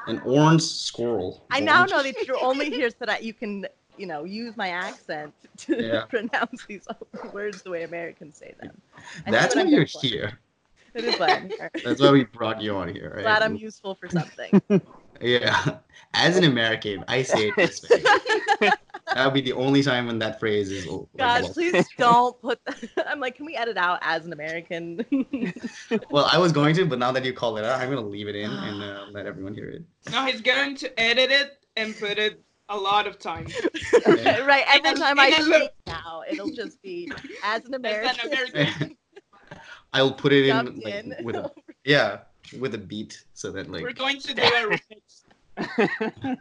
[0.06, 1.44] An orange squirrel.
[1.50, 3.66] I now know that you're only here so that you can,
[3.96, 6.02] you know, use my accent to Yeah.
[6.08, 6.86] pronounce these
[7.32, 8.70] words the way Americans say them.
[9.26, 10.06] I That's why I'm you're here for.
[10.06, 10.38] here.
[10.94, 11.70] It is why I'm here.
[11.84, 13.22] That's why we brought you on here, right?
[13.22, 14.60] Glad I'm useful for something.
[15.20, 15.78] Yeah.
[16.14, 18.70] As an American, I say it this way.
[19.14, 20.86] That would be the only time when that phrase is.
[20.86, 22.58] like, God, well- please don't put.
[22.64, 22.78] That.
[23.08, 25.04] I'm like, can we edit out as an American?
[26.10, 28.28] Well, I was going to, but now that you call it out, I'm gonna leave
[28.28, 29.82] it in and uh, let everyone hear it.
[30.12, 33.52] No, he's going to edit it and put it a lot of times.
[34.06, 34.38] Yeah.
[34.44, 34.64] right.
[34.68, 37.10] Every It'll- time I it'll speak look- now, it'll just be
[37.44, 38.32] as an As American.
[38.32, 38.96] an American.
[39.92, 41.14] I'll put it in, like, in.
[41.24, 41.50] with a
[41.84, 42.18] yeah,
[42.60, 44.78] with a beat, so that like We're going to do a
[45.66, 46.36] remix.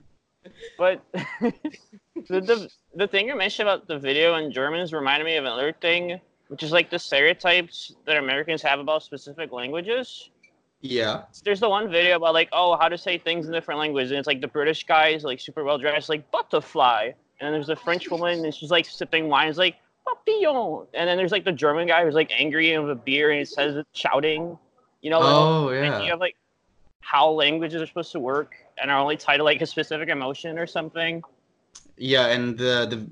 [0.77, 1.03] But
[1.41, 5.73] the, the the thing you mentioned about the video in Germans reminded me of another
[5.73, 10.29] thing, which is like the stereotypes that Americans have about specific languages.
[10.81, 14.11] yeah, There's the one video about like, oh, how to say things in different languages,
[14.11, 17.67] and it's like the British guy is like super well dressed, like butterfly, and there's
[17.67, 19.75] the French woman, and she's like sipping wine, it's like
[20.07, 23.29] papillon, and then there's like the German guy who's like angry and with a beer,
[23.31, 24.57] and he says it shouting,
[25.01, 26.35] you know, oh idea yeah, of like
[27.01, 30.57] how languages are supposed to work and are only tied to like a specific emotion
[30.59, 31.23] or something.
[31.97, 33.07] yeah, and the the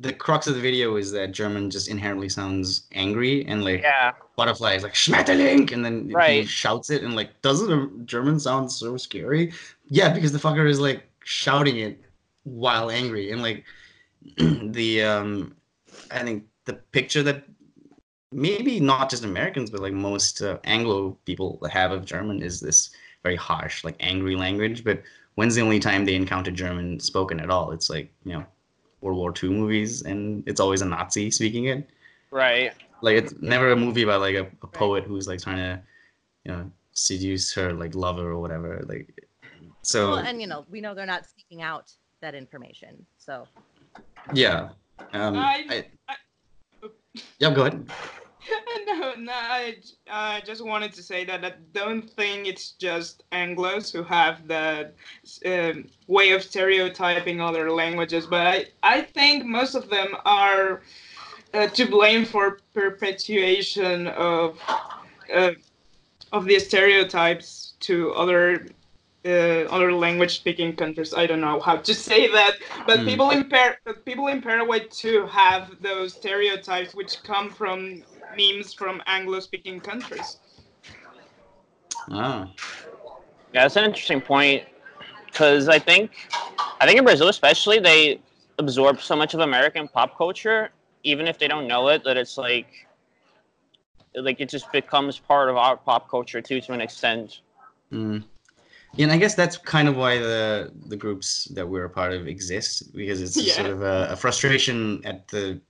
[0.00, 4.12] the crux of the video is that German just inherently sounds angry and like Yeah.
[4.36, 8.70] butterfly is like Schmetterling, and then he shouts it, and like, doesn't a German sound
[8.70, 9.52] so scary?
[9.88, 12.00] Yeah, because the fucker is like shouting it
[12.44, 13.64] while angry, and like
[14.36, 15.56] the um,
[16.10, 17.44] I think the picture that
[18.32, 22.90] maybe not just Americans, but like most uh, Anglo people have of German is this
[23.22, 24.84] very harsh, like angry language.
[24.84, 25.02] But
[25.34, 27.72] when's the only time they encounter German spoken at all?
[27.72, 28.44] It's like you know,
[29.00, 31.88] World War II movies, and it's always a Nazi speaking it
[32.30, 32.72] Right.
[33.00, 35.82] like it's never a movie about like a, a poet who's like trying to
[36.44, 39.08] you know seduce her like lover or whatever like
[39.82, 43.06] so Well, and you know, we know they're not seeking out that information.
[43.16, 43.46] So
[44.34, 44.70] yeah
[45.14, 46.88] um I- I, I-
[47.38, 47.88] yeah go ahead
[48.86, 49.76] no, no, I,
[50.10, 54.94] I just wanted to say that I don't think it's just Anglos who have that
[55.44, 60.82] um, way of stereotyping other languages, but I, I think most of them are
[61.54, 64.60] uh, to blame for perpetuation of
[65.34, 65.52] uh,
[66.32, 68.66] of the stereotypes to other
[69.24, 71.12] uh, other language speaking countries.
[71.14, 72.54] I don't know how to say that,
[72.86, 73.06] but Hmm.
[73.06, 78.04] people in Par- but people in Paraguay too have those stereotypes which come from
[78.36, 80.38] memes from Anglo speaking countries.
[82.10, 82.48] oh
[83.52, 84.64] Yeah, that's an interesting point
[85.26, 86.10] because I think,
[86.80, 88.20] I think in Brazil especially, they
[88.58, 90.70] absorb so much of American pop culture,
[91.04, 92.88] even if they don't know it, that it's like,
[94.14, 97.40] like it just becomes part of our pop culture too, to an extent.
[97.92, 98.22] mm.
[98.94, 102.12] yeah, and i guess that's kind of why the the groups that we're a part
[102.12, 103.52] of exist because it's Yeah.
[103.54, 105.60] sort of a, a frustration at the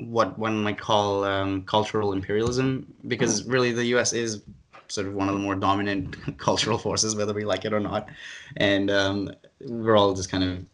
[0.00, 4.42] what one might call um, cultural imperialism because really the us is
[4.88, 8.08] sort of one of the more dominant cultural forces, whether we like it or not.
[8.56, 10.64] And um, we're all just kind of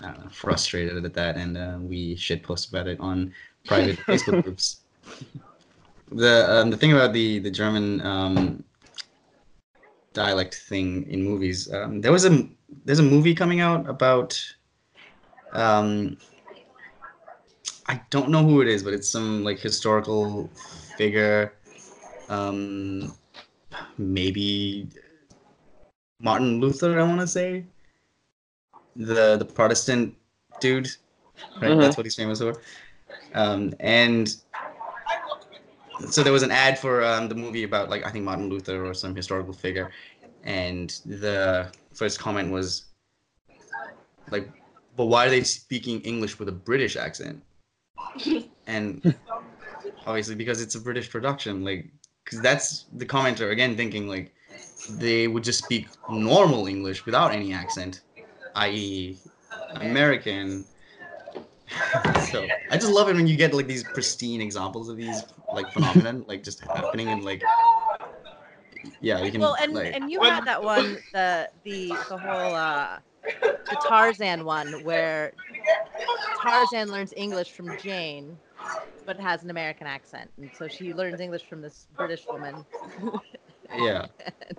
[0.00, 3.32] I don't know, frustrated at that, and uh, we shit post about it on
[3.66, 4.80] private Facebook groups.
[6.12, 8.64] The um, the thing about the the German um,
[10.12, 12.48] dialect thing in movies, um, there was a
[12.84, 14.40] there's a movie coming out about.
[15.52, 16.18] Um,
[17.88, 20.50] I don't know who it is, but it's some like historical
[20.96, 21.54] figure.
[22.28, 23.14] Um,
[23.96, 24.88] maybe
[26.20, 27.64] Martin Luther, I want to say.
[28.94, 30.14] The the Protestant
[30.60, 30.88] dude,
[31.62, 31.78] right?
[31.78, 32.60] That's what he's famous for.
[33.34, 34.34] Um, and
[36.10, 38.84] so there was an ad for um, the movie about like I think Martin Luther
[38.84, 39.90] or some historical figure,
[40.42, 42.86] and the first comment was
[44.30, 44.50] like,
[44.96, 47.42] "But why are they speaking English with a British accent?"
[48.66, 49.14] And
[50.06, 51.90] obviously because it's a British production, like,
[52.24, 54.34] because that's the commenter again thinking like
[54.98, 58.02] they would just speak normal English without any accent,
[58.56, 59.18] i.e.,
[59.76, 60.64] American.
[62.30, 65.70] so I just love it when you get like these pristine examples of these like
[65.72, 67.42] phenomenon like just happening and like
[69.00, 72.54] yeah you can Well, and like and you had that one, the the the whole
[72.54, 75.32] uh, the Tarzan one where
[76.42, 78.38] Tarzan learns English from Jane,
[79.06, 82.64] but has an American accent, and so she learns English from this British woman.
[83.76, 84.06] Yeah.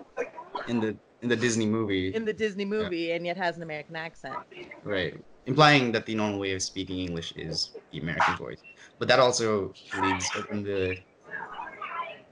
[0.68, 2.14] In the in the Disney movie.
[2.14, 4.36] In the Disney movie, and yet has an American accent.
[4.84, 5.14] right.
[5.46, 8.60] Implying that the normal way of speaking English is the American voice.
[8.98, 10.96] But that also leaves open the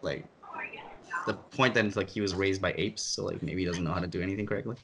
[0.03, 0.25] like
[1.29, 3.93] the point that like he was raised by apes so like maybe he doesn't know
[3.93, 4.77] how to do anything correctly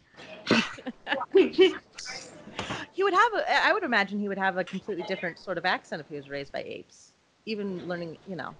[2.92, 5.64] He would have, a, I would imagine, he would have a completely different sort of
[5.64, 7.10] accent if he was raised by apes.
[7.44, 8.54] Even learning, you know,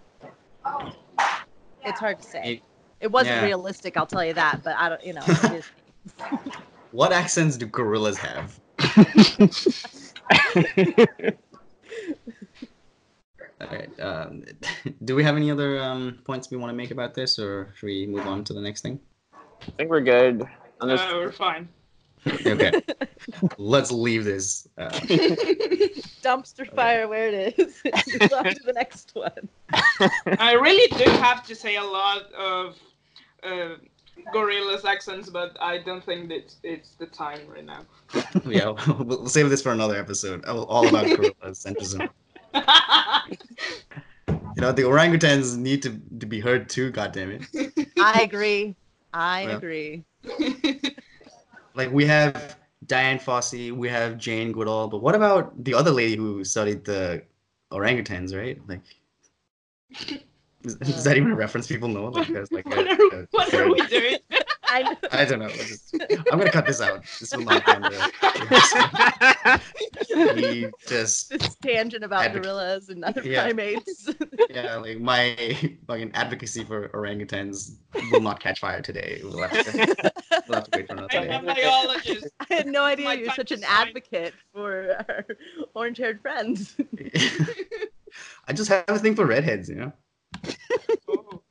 [1.84, 2.54] it's hard to say.
[2.54, 2.62] It-
[3.00, 3.44] It wasn't yeah.
[3.44, 4.64] realistic, I'll tell you that.
[4.64, 5.64] But I don't, you know, it is.
[6.90, 8.58] what accents do gorillas have
[13.70, 14.00] All right.
[14.00, 14.44] Um,
[15.04, 17.86] do we have any other um, points we want to make about this, or should
[17.86, 19.00] we move on to the next thing?
[19.34, 20.44] I think we're good
[20.80, 21.00] on this.
[21.00, 21.68] Uh, we're fine.
[22.26, 22.72] Okay.
[23.58, 24.66] Let's leave this.
[24.78, 24.88] Uh,
[26.22, 27.82] dumpster fire where it is.
[27.84, 29.48] Move on to the next one.
[30.38, 32.76] I really do have to say a lot of
[33.42, 33.74] uh,
[34.32, 37.84] gorillas accents, but I don't think that it's the time right now.
[38.46, 40.44] yeah, we'll, we'll save this for another episode.
[40.46, 42.08] All all about gorilla centrism.
[44.56, 46.92] You know, the orangutans need to, to be heard too.
[46.92, 47.88] God damn it!
[47.98, 48.76] I agree.
[49.12, 49.56] I Well.
[49.56, 50.04] agree.
[51.76, 56.14] Like we have Dian Fossey, we have Jane Goodall, but what about the other lady
[56.14, 57.24] who studied the
[57.72, 58.32] orangutans?
[58.32, 58.60] Right?
[58.68, 58.80] Like,
[60.62, 62.04] is, is that even a reference people know?
[62.06, 64.18] Like, there's like what, a, are, a- what are we doing?
[64.74, 64.96] I know.
[65.12, 65.46] I don't know.
[65.46, 65.94] Let's just-
[66.32, 67.04] I'm gonna cut this out.
[67.20, 69.60] This will not be on the.
[70.36, 73.44] He just This tangent about Advoc- gorillas and other Yeah.
[73.44, 74.08] primates.
[74.50, 75.36] yeah, like my
[75.86, 77.76] fucking advocacy for orangutans
[78.10, 79.20] will not catch fire today.
[79.22, 80.12] We'll have to,
[80.48, 82.26] we'll have to wait for another I'm a biologist.
[82.50, 83.86] I had no idea My you're such an shine.
[83.88, 85.26] advocate for our
[85.74, 86.76] orange-haired friends.
[88.48, 89.92] I just have a thing for redheads, you know.
[91.08, 91.42] Oh.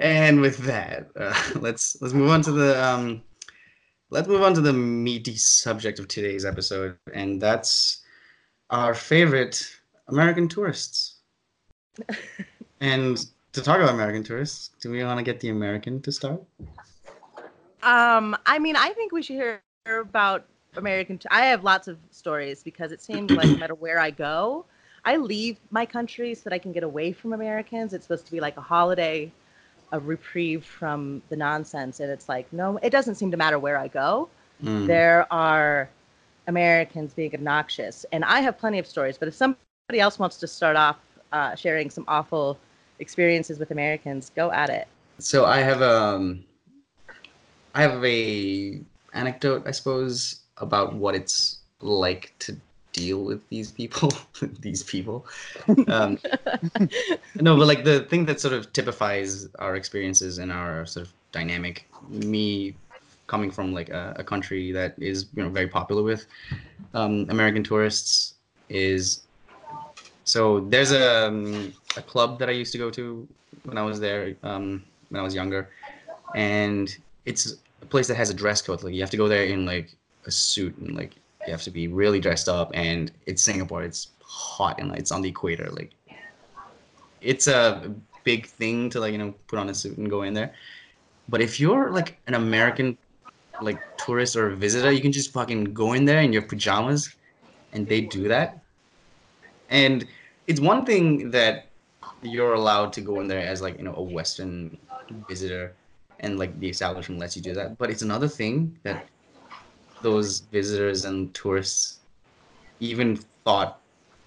[0.00, 3.22] And with that, uh, let's let's move on to the um,
[4.10, 8.02] let's move on to the meaty subject of today's episode, and that's
[8.70, 9.66] our favorite
[10.08, 11.16] American tourists.
[12.80, 16.42] and to talk about American tourists, do we want to get the American to start?
[17.82, 20.44] Um, I mean, I think we should hear about
[20.76, 21.18] American.
[21.18, 24.64] T- I have lots of stories because it seems like no matter where I go,
[25.04, 27.92] I leave my country so that I can get away from Americans.
[27.92, 29.30] It's supposed to be like a holiday,
[29.92, 33.78] a reprieve from the nonsense, and it's like no, it doesn't seem to matter where
[33.78, 34.28] I go.
[34.62, 34.86] Mm.
[34.86, 35.88] There are
[36.46, 39.18] Americans being obnoxious, and I have plenty of stories.
[39.18, 40.96] But if somebody else wants to start off
[41.32, 42.58] uh, sharing some awful
[42.98, 44.86] experiences with Americans, go at it.
[45.18, 46.44] So I have um
[47.74, 48.80] I have a
[49.12, 52.56] anecdote, I suppose, about what it's like to
[52.94, 54.10] deal with these people.
[54.60, 55.26] these people.
[55.88, 56.18] Um,
[57.40, 61.12] no, but like the thing that sort of typifies our experiences and our sort of
[61.32, 61.86] dynamic.
[62.08, 62.74] Me
[63.26, 66.26] coming from like a, a country that is you know very popular with
[66.94, 68.34] um, American tourists
[68.68, 69.22] is
[70.24, 73.26] so there's a um, a club that I used to go to
[73.64, 75.70] when I was there um, when I was younger,
[76.34, 78.82] and it's a place that has a dress code.
[78.82, 79.94] Like you have to go there in like
[80.26, 81.12] a suit and like
[81.46, 82.70] you have to be really dressed up.
[82.74, 83.82] And it's Singapore.
[83.82, 85.70] It's hot and it's on the equator.
[85.70, 85.92] Like
[87.20, 90.34] it's a big thing to like you know put on a suit and go in
[90.34, 90.52] there.
[91.28, 92.98] But if you're like an American
[93.62, 97.14] like tourist or visitor, you can just fucking go in there in your pajamas,
[97.72, 98.60] and they do that.
[99.70, 100.06] And
[100.46, 101.66] it's one thing that
[102.22, 104.76] you're allowed to go in there as like you know a Western
[105.28, 105.74] visitor,
[106.20, 107.78] and like the establishment lets you do that.
[107.78, 109.06] But it's another thing that
[110.04, 111.98] those visitors and tourists
[112.78, 113.80] even thought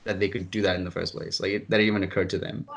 [0.04, 1.40] that they could do that in the first place.
[1.40, 2.68] Like it, that even occurred to them.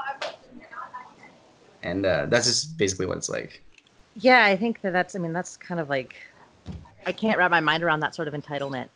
[1.82, 3.62] And uh, that's just basically what it's like.
[4.16, 5.16] Yeah, I think that that's.
[5.16, 6.14] I mean, that's kind of like.
[7.06, 8.88] I can't wrap my mind around that sort of entitlement.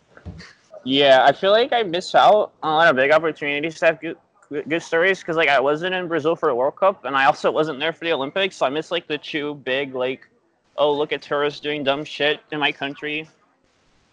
[0.84, 4.00] Yeah, I feel like I miss out on a lot of big opportunities to have
[4.02, 4.18] good,
[4.50, 7.24] good good stories because like I wasn't in Brazil for the World Cup and I
[7.24, 10.28] also wasn't there for the Olympics, so I miss like the two big like,
[10.76, 13.26] oh look at tourists doing dumb shit in my country,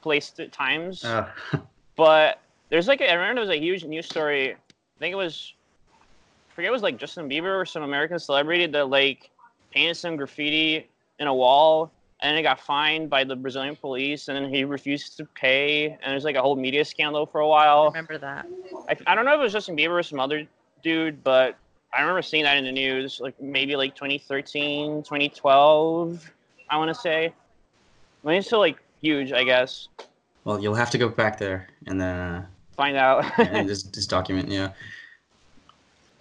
[0.02, 1.04] placed at times.
[1.04, 1.30] Uh,
[1.97, 2.39] But
[2.70, 4.54] there's like a, I remember there was a huge news story.
[4.54, 5.54] I think it was,
[6.49, 9.30] I forget it was like Justin Bieber or some American celebrity that like
[9.72, 10.88] painted some graffiti
[11.20, 11.91] in a wall
[12.22, 16.12] and he got fined by the Brazilian police, and then he refused to pay, and
[16.12, 17.88] there's like a whole media scandal for a while.
[17.88, 18.45] remember that.
[18.88, 20.47] I, I don't know if it was Justin Bieber or some other
[20.84, 21.58] dude, but
[21.93, 26.32] I remember seeing that in the news, like maybe like 2013, 2012,
[26.70, 27.34] I want to say.
[28.24, 29.88] I mean, it's still like huge, I guess.
[30.43, 32.45] Well, you'll have to go back there and then uh,
[32.76, 33.26] Find out.
[33.39, 34.49] and this this document.
[34.49, 34.72] Yeah.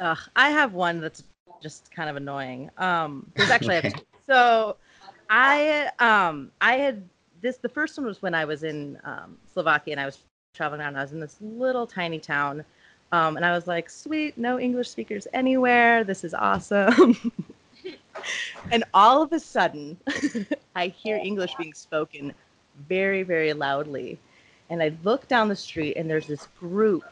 [0.01, 1.23] Ugh, I have one that's
[1.63, 2.71] just kind of annoying.
[2.79, 3.91] Um, there's actually Okay.
[3.91, 4.01] two.
[4.27, 4.77] so
[5.29, 7.03] I um I had
[7.41, 10.19] this the first one was when I was in um, Slovakia and I was
[10.55, 10.97] traveling around.
[10.97, 12.65] I was in this little tiny town,
[13.13, 16.05] um, and I was like, sweet, no English speakers anywhere.
[16.05, 17.33] This is awesome.
[18.73, 19.97] and all of a sudden,
[20.77, 22.35] I hear English being spoken
[22.89, 24.19] very very loudly,
[24.69, 27.05] and I look down the street and there's this group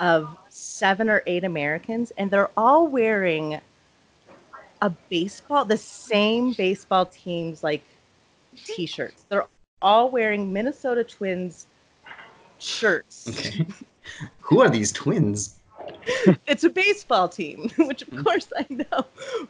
[0.00, 3.60] of seven or eight Americans, and they're all wearing
[4.82, 7.82] a baseball, the same baseball team's like
[8.64, 9.24] t-shirts.
[9.28, 9.46] They're
[9.80, 11.66] all wearing Minnesota Twins
[12.58, 13.28] shirts.
[13.28, 13.66] Okay.
[14.40, 15.56] Who are these twins?
[16.46, 18.22] It's a baseball team, which of hmm.
[18.22, 19.06] course I know.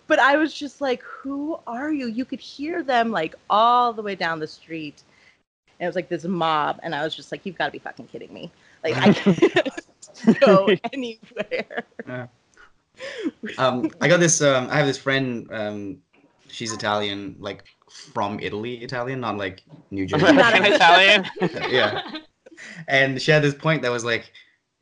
[0.06, 2.06] But I was just like, who are you?
[2.06, 5.02] You could hear them like all the way down the street.
[5.78, 7.78] And it was like this mob, and I was just like, you've got to be
[7.78, 8.50] fucking kidding me.
[8.82, 11.86] Like I can't go anywhere.
[13.58, 14.40] Um, I got this.
[14.40, 15.48] Um, I have this friend.
[15.50, 15.98] Um,
[16.48, 20.24] she's Italian, like from Italy, Italian, not like New Jersey.
[20.32, 21.26] Not Italian.
[21.70, 22.18] yeah.
[22.88, 24.32] And she had this point that was like,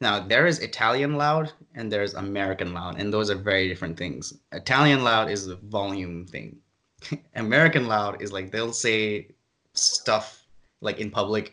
[0.01, 4.35] now there is Italian loud and there's American loud, and those are very different things.
[4.53, 6.57] Italian loud is a volume thing.
[7.35, 9.29] American loud is like they'll say
[9.75, 10.42] stuff
[10.83, 11.53] like in public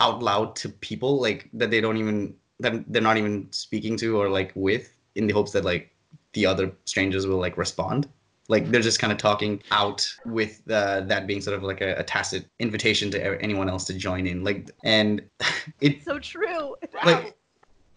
[0.00, 4.20] out loud to people like that they don't even that they're not even speaking to
[4.20, 5.90] or like with in the hopes that like
[6.34, 8.08] the other strangers will like respond
[8.48, 11.94] like they're just kind of talking out with uh, that being sort of like a,
[11.94, 15.22] a tacit invitation to anyone else to join in like and
[15.80, 16.76] it's So true.
[17.04, 17.34] like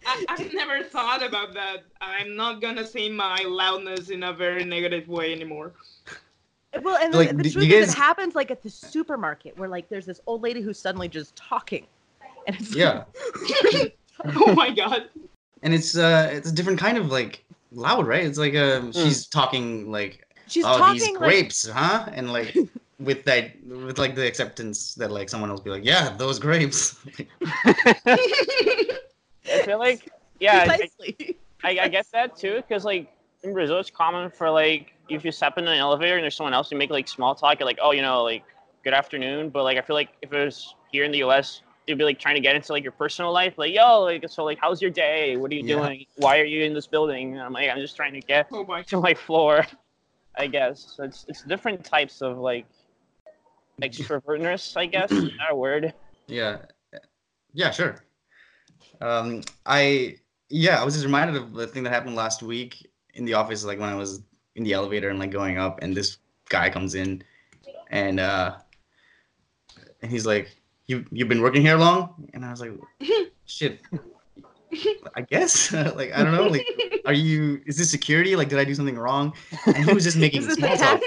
[0.06, 1.84] I, I've never thought about that.
[2.00, 5.74] I'm not gonna say my loudness in a very negative way anymore.
[6.82, 9.56] Well, and the, Like, the d- truth you is, it happens like at the supermarket
[9.56, 11.86] where like there's this old lady who's suddenly just talking,
[12.46, 13.04] and it's yeah.
[14.24, 15.08] Oh my god.
[15.62, 18.24] and it's uh it's a different kind of like loud right?
[18.24, 22.06] It's like um she's talking like she's oh talking these like grapes huh?
[22.12, 22.56] And like
[22.98, 26.96] with that with like the acceptance that like someone else be like yeah those grapes.
[28.06, 30.10] I feel like,
[30.40, 31.36] yeah, I, precisely.
[31.64, 33.10] I, I get that too, because like
[33.48, 36.54] in Brazil, it's common for like if you step in an elevator and there's someone
[36.54, 37.58] else, you make like small talk.
[37.58, 38.44] You're like, oh, you know, like
[38.84, 39.50] good afternoon.
[39.50, 42.18] But like I feel like if it was here in the U.S., you'd be like
[42.20, 44.90] trying to get into like your personal life, like yo, like so like how's your
[44.90, 45.36] day?
[45.36, 45.76] What are you Yeah.
[45.76, 46.06] doing?
[46.16, 47.32] Why are you in this building?
[47.32, 49.66] And I'm like, I'm just trying to get Oh my to my floor,
[50.36, 50.94] I guess.
[50.96, 52.66] So it's it's different types of like
[53.82, 55.10] extrovertness, I guess.
[55.12, 55.94] Is that a word?
[56.26, 56.58] Yeah.
[57.54, 58.04] Yeah, sure.
[59.00, 60.16] Um, I
[60.50, 62.86] yeah, I was just reminded of the thing that happened last week
[63.18, 64.22] in the office, like when I was
[64.54, 67.22] in the elevator and like going up, and this guy comes in,
[67.90, 68.56] and uh,
[70.02, 70.56] and he's like,
[70.86, 72.72] "You you've been working here long?" And I was like,
[73.44, 73.80] "Shit."
[75.16, 76.66] I guess like I don't know like
[77.06, 79.32] are you is this security like did I do something wrong
[79.64, 81.00] and he was just making small talk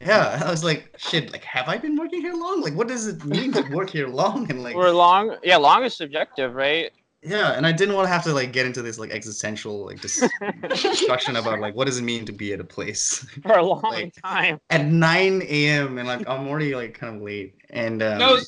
[0.00, 3.06] yeah I was like shit like have I been working here long like what does
[3.06, 5.36] it mean to work here long and like we're long?
[5.44, 6.90] Yeah, long is subjective, right?
[7.26, 10.00] Yeah, and I didn't want to have to like get into this like existential like
[10.00, 10.28] dis-
[10.68, 13.82] discussion about like what does it mean to be at a place For a long
[13.82, 14.60] Like- time.
[14.70, 15.98] at 9 a.m.
[15.98, 18.38] and like I'm already like kind of late and um, No,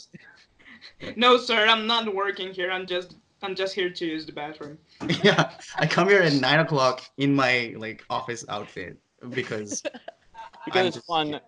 [1.17, 1.67] no, sir.
[1.67, 2.71] I'm not working here.
[2.71, 4.79] I'm just I'm just here to use the bathroom.
[5.23, 8.97] yeah, I come here at nine o'clock in my like office outfit
[9.31, 9.83] because
[10.65, 11.41] Because I'm it's just- fun.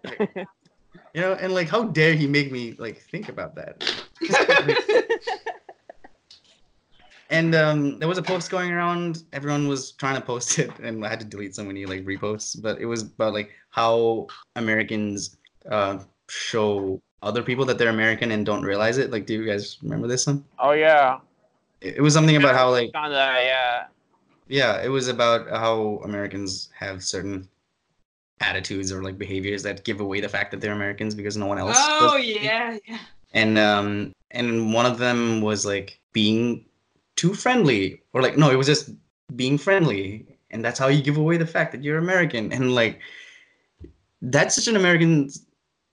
[1.15, 3.83] you know and like how dare he make me like think about that
[7.31, 11.05] and um there was a post going around everyone was trying to post it and
[11.05, 14.27] i had to delete so many like reposts but it was about like how
[14.57, 15.37] americans
[15.71, 19.79] uh show other people that they're american and don't realize it like do you guys
[19.83, 21.19] remember this one oh yeah.
[21.81, 23.85] it, it was something about how like On that, yeah.
[24.49, 27.49] yeah it was about how americans have certain
[28.41, 31.59] attitudes or like behaviors that give away the fact that they're americans because no one
[31.59, 32.27] else Oh does.
[32.27, 32.99] yeah, yeah.
[33.35, 36.65] and um and one of them was like being
[37.21, 38.93] too friendly or like no it was just
[39.37, 42.99] being friendly and that's how you give away the fact that you're american and like
[44.23, 45.29] that's such an american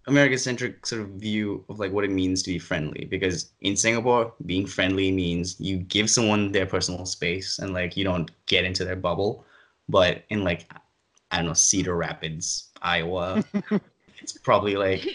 [0.08, 3.76] american centric sort of view of like what it means to be friendly because in
[3.76, 8.64] singapore being friendly means you give someone their personal space and like you don't get
[8.64, 9.44] into their bubble
[9.90, 10.72] but in like
[11.32, 13.44] i don't know cedar rapids iowa
[14.22, 15.06] it's probably like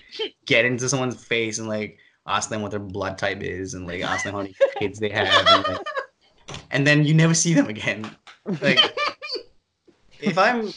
[0.44, 1.96] get into someone's face and like
[2.26, 5.08] ask them what their blood type is and like ask them how many kids they
[5.08, 5.86] have and, like,
[6.70, 8.10] and then you never see them again.
[8.60, 8.78] Like
[10.20, 10.72] if I'm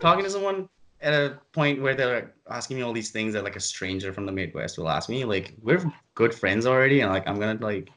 [0.00, 0.68] talking to someone
[1.00, 4.12] at a point where they're like, asking me all these things that like a stranger
[4.12, 7.58] from the Midwest will ask me, like we're good friends already, and like I'm gonna
[7.60, 7.90] like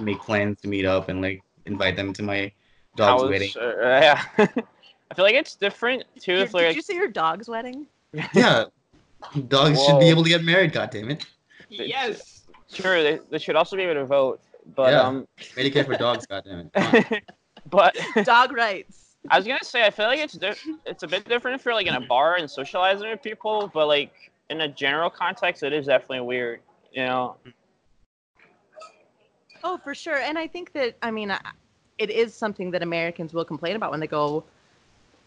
[0.00, 2.52] make plans to meet up and like invite them to my
[2.96, 3.50] dog's How wedding.
[3.60, 4.24] uh, yeah.
[5.10, 6.32] I feel like it's different too.
[6.32, 7.86] Your- If did you say your dog's wedding?
[8.32, 8.64] Yeah,
[9.48, 10.72] dogs should be able to get married.
[10.72, 11.26] God damn it!
[11.68, 12.42] Yes.
[12.72, 14.40] sure they, they should also be able to vote,
[14.74, 15.02] but Yeah.
[15.02, 16.26] um, Medicare for dogs.
[16.30, 17.22] God damn it!
[17.70, 19.16] But Dog rights.
[19.28, 20.54] I was gonna say I feel like it's di-
[20.84, 23.88] it's a bit different if you're like in a bar and socializing with people, but
[23.88, 24.12] like
[24.50, 26.60] in a general context, it is definitely weird.
[26.92, 27.36] You know,
[29.64, 30.18] Oh, for sure.
[30.18, 31.36] And I think that I mean,
[31.98, 34.44] it is something that Americans will complain about when they go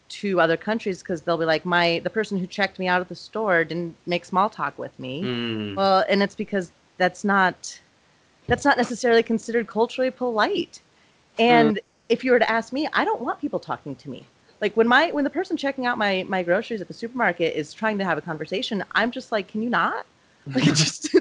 [0.09, 3.09] to other countries because they'll be like, my the person who checked me out at
[3.09, 5.23] the store didn't make small talk with me.
[5.23, 7.79] Mm, Well, and it's because that's not
[8.49, 10.81] that's not necessarily considered culturally polite.
[11.37, 11.79] And mm.
[12.09, 14.25] if you were to ask me, I don't want people talking to me.
[14.61, 17.73] Like when my when the person checking out my my groceries at the supermarket is
[17.73, 20.05] trying to have a conversation, I'm just like, can you not?
[20.55, 21.15] Like just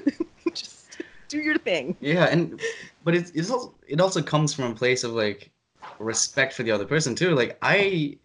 [0.55, 1.95] just do your thing.
[1.99, 2.59] yeah, and
[3.03, 5.51] but it's, it's also, it also comes from a place of like
[5.99, 7.35] respect for the other person too.
[7.35, 8.17] Like I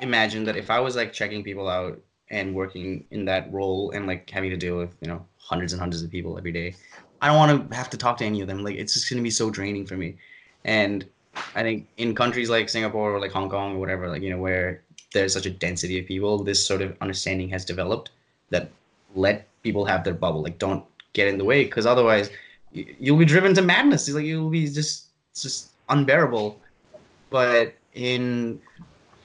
[0.00, 4.06] imagine that if I was like checking people out and working in that role and
[4.06, 6.74] like having to deal with you know hundreds and hundreds of people every day,
[7.20, 8.62] I don't want to have to talk to any of them.
[8.62, 10.16] Like it's just gonna be so draining for me.
[10.64, 11.04] And
[11.54, 14.38] I think in countries like Singapore or like Hong Kong or whatever, like you know
[14.38, 18.10] where there's such a density of people, this sort of understanding has developed
[18.50, 18.70] that
[19.14, 20.42] let people have their bubble.
[20.42, 22.30] Like don't get in the way because otherwise
[22.72, 24.08] you'll be driven to madness.
[24.10, 26.60] Like you'll be just just unbearable.
[27.30, 28.60] But in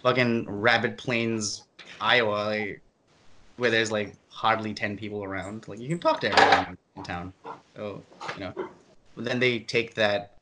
[0.04, 1.64] fucking Rabbit Plains,
[2.02, 2.82] Iowa, like,
[3.58, 7.34] where there's like hardly ten people around, like you can talk to everyone town.
[7.76, 8.04] So
[8.36, 8.54] you know,
[9.16, 10.36] but then they take that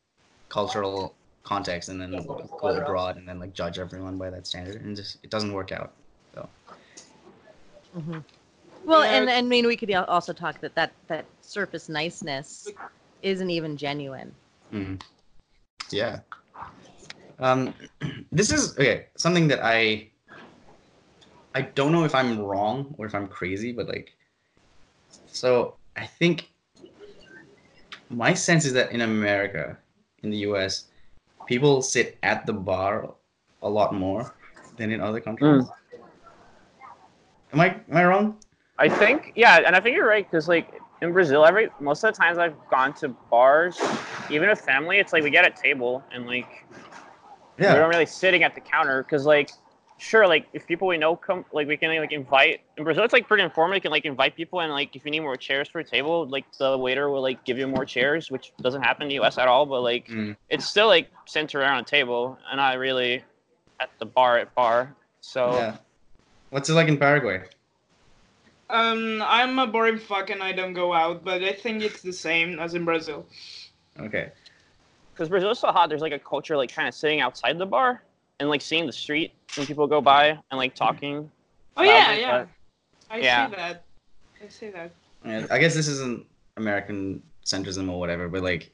[0.50, 2.26] cultural context and then
[2.60, 5.72] go abroad and then like judge everyone by that standard, and just it doesn't work
[5.72, 5.94] out.
[7.96, 8.24] Mhm.
[8.86, 9.18] Well, Yeah.
[9.18, 12.70] and, and I mean, we could also talk that, that that surface niceness
[13.22, 14.34] isn't even genuine.
[14.72, 15.02] Mhm.
[15.90, 16.20] Yeah.
[17.40, 17.74] Um,
[18.32, 19.08] this is okay.
[19.16, 20.10] Something that I
[21.56, 24.16] I don't know if I'm wrong or if I'm crazy, but like,
[25.26, 26.50] so I think
[28.10, 29.78] my sense is that in America,
[30.24, 30.86] in the U.S.,
[31.48, 33.10] people sit at the bar
[33.62, 34.34] a lot more
[34.78, 35.66] than in other countries.
[35.66, 35.72] Hmm.
[37.54, 38.38] Am I am I wrong?
[38.78, 42.14] I think yeah, and I think you're right because like in Brazil, every most of
[42.14, 43.80] the times I've gone to bars,
[44.30, 46.66] even with family, it's like we get a table and like
[47.58, 47.76] we Yeah.
[47.76, 49.50] don't really sitting at the counter because like
[50.00, 53.14] sure like if people we know come like we can like invite in brazil it's
[53.14, 55.68] like pretty informal you can like invite people and like if you need more chairs
[55.68, 59.04] for a table like the waiter will like give you more chairs which doesn't happen
[59.04, 60.36] in the us at all but like Mm.
[60.50, 63.24] it's still like centered around a table and not really
[63.80, 65.78] at the bar at bar so Yeah.
[66.52, 67.42] What's it like in Paraguay?
[68.70, 72.14] Um, I'm a boring fuck and I don't go out, but I think it's the
[72.14, 73.26] same as in Brazil.
[74.00, 74.32] Okay.
[75.14, 77.66] because brazil is so hot there's like a culture like kind of sitting outside the
[77.66, 78.04] bar
[78.40, 81.30] and like seeing the street when people go by and like talking
[81.76, 82.38] Oh yeah, yeah.
[82.40, 82.50] but-
[83.10, 83.48] I yeah.
[83.48, 83.84] see that.
[84.44, 84.92] I see that.
[85.24, 86.26] And I guess this isn't
[86.58, 88.72] American centrism or whatever, but like,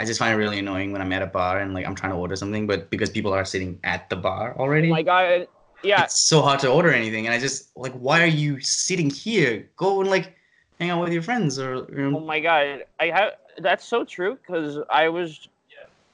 [0.00, 2.10] I just find it really annoying when I'm at a bar and like I'm trying
[2.12, 5.46] to order something, but because people are sitting at the bar oh already, my god
[5.84, 7.26] yeah it's so hard to order anything.
[7.26, 9.70] And I just like, why are you sitting here?
[9.76, 10.34] Go and like
[10.80, 14.36] hang out with your friends or you Oh my god, I have that's so true
[14.36, 15.48] because I was,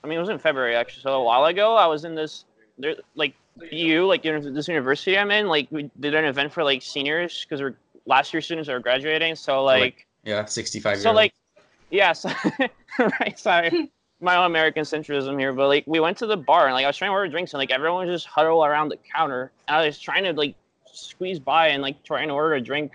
[0.05, 1.75] I mean, it was in February actually, so a while ago.
[1.77, 2.45] I was in this,
[2.79, 3.35] there, like
[3.71, 7.61] you, like this university I'm in, like we did an event for like seniors because
[7.61, 7.77] we're
[8.07, 9.35] last year students are graduating.
[9.35, 11.15] So like, like, Yeah, 65 so years.
[11.17, 11.35] like,
[11.91, 12.31] yeah, so,
[12.99, 13.91] right, sorry,
[14.21, 16.89] my own American centrism here, but like we went to the bar and like I
[16.89, 19.77] was trying to order drinks and like everyone was just huddled around the counter, and
[19.77, 20.55] I was trying to like
[20.93, 22.93] squeeze by and like trying to order a drink.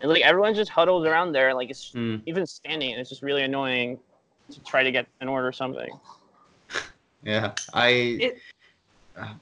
[0.00, 3.22] And like everyone's just huddled around there, like it's Mm, even standing, and it's just
[3.22, 3.98] really annoying
[4.50, 5.90] to try to get an order something.
[7.26, 7.88] Yeah, I.
[7.88, 8.38] It-
[9.18, 9.34] uh,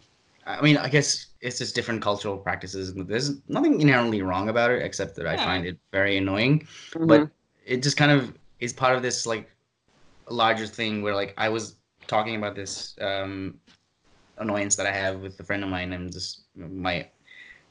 [0.47, 2.93] I mean, I guess it's just different cultural practices.
[2.95, 6.61] There's nothing inherently wrong about it, except that I find it very annoying.
[6.61, 7.07] Mm-hmm.
[7.07, 7.31] but
[7.65, 9.51] it just kind of is part of this like
[10.29, 11.77] larger thing where like I was
[12.07, 13.59] talking about this um
[14.39, 17.09] annoyance that I have with a friend of mine and just my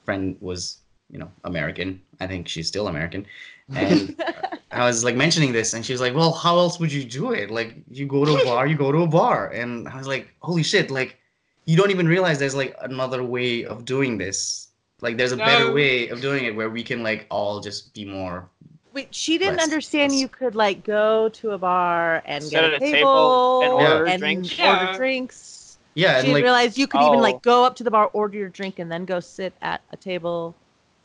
[0.05, 3.25] friend was you know American I think she's still American
[3.73, 4.15] and
[4.71, 7.31] I was like mentioning this and she was like well how else would you do
[7.31, 10.07] it like you go to a bar you go to a bar and I was
[10.07, 11.17] like holy shit like
[11.65, 14.67] you don't even realize there's like another way of doing this
[15.01, 18.05] Like there's a better way of doing it where we can like all just be
[18.05, 18.47] more.
[18.93, 22.51] Wait, she didn't Less- understand less- you could like go to a bar and Sit
[22.51, 24.57] get a a table, table and order and drinks.
[24.57, 24.87] Yeah.
[24.87, 25.77] order drinks.
[25.95, 27.27] Yeah, she and didn't like realize you could even Oh.
[27.29, 29.97] like go up to the bar, order your drink, and then go sit at a
[29.97, 30.55] table.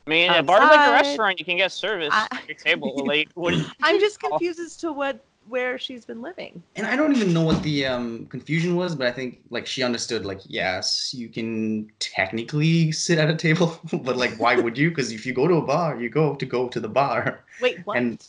[0.09, 1.39] I mean, a bar is like a restaurant.
[1.39, 2.95] You can get service I- at your table.
[3.05, 3.55] Like, what?
[3.83, 4.31] I'm just Oh.
[4.31, 6.63] confused as to what where she's been living.
[6.77, 9.83] and I don't even know what the um, confusion was, but I think like she
[9.83, 14.89] understood like yes, you can technically sit at a table, but like why would you?
[14.91, 17.45] Because if you go to a bar, you go to go to the bar.
[17.63, 17.97] Wait, what?
[17.99, 18.27] And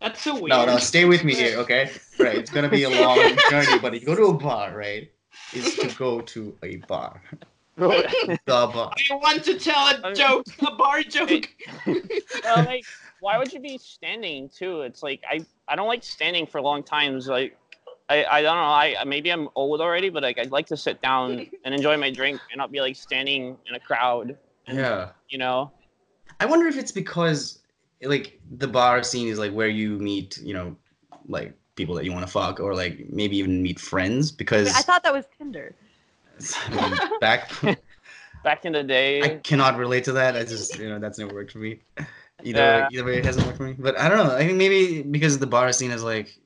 [0.00, 0.50] That's so weird.
[0.50, 1.90] no, no, stay with me here, okay?
[2.18, 3.18] Right, it's gonna be a long
[3.50, 5.10] journey, but if you go to a bar, right,
[5.52, 7.20] is to go to a bar,
[7.78, 8.90] the.
[9.10, 11.48] I want to tell a joke, a bar joke.
[11.86, 12.84] well, like,
[13.20, 14.82] why would you be standing too?
[14.82, 17.28] It's like I, I don't like standing for long times.
[17.28, 17.56] Like,
[18.08, 18.62] I, I don't know.
[18.62, 22.10] I maybe I'm old already, but like I'd like to sit down and enjoy my
[22.10, 24.36] drink and not be like standing in a crowd.
[24.66, 25.10] Yeah.
[25.28, 25.70] You know.
[26.40, 27.60] I wonder if it's because
[28.02, 30.76] like the bar scene is like where you meet, you know,
[31.28, 34.80] like people that you want to fuck or like maybe even meet friends because I
[34.80, 35.76] thought that was Tinder.
[36.66, 37.50] I mean, back
[38.44, 39.24] Back in the day.
[39.24, 40.36] I cannot relate to that.
[40.36, 41.80] I just you know that's never worked for me.
[42.44, 42.88] Either Yeah.
[42.90, 43.74] either way it hasn't worked for me.
[43.78, 44.34] But I don't know.
[44.34, 46.38] I think maybe because the bar scene is like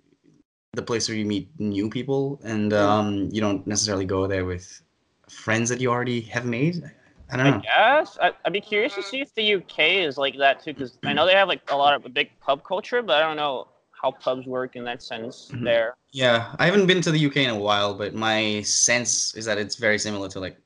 [0.72, 4.80] the place where you meet new people and um you don't necessarily go there with
[5.28, 6.82] friends that you already have made.
[7.30, 7.62] I don't I know.
[8.00, 11.12] guess I'd be curious to see if the UK is like that too, because I
[11.12, 13.68] know they have like a lot of a big pub culture, but I don't know
[14.02, 15.64] how pubs work in that sense Mhm.
[15.64, 15.96] there.
[16.12, 19.58] Yeah, I haven't been to the UK in a while, but my sense is that
[19.58, 20.58] it's very similar to like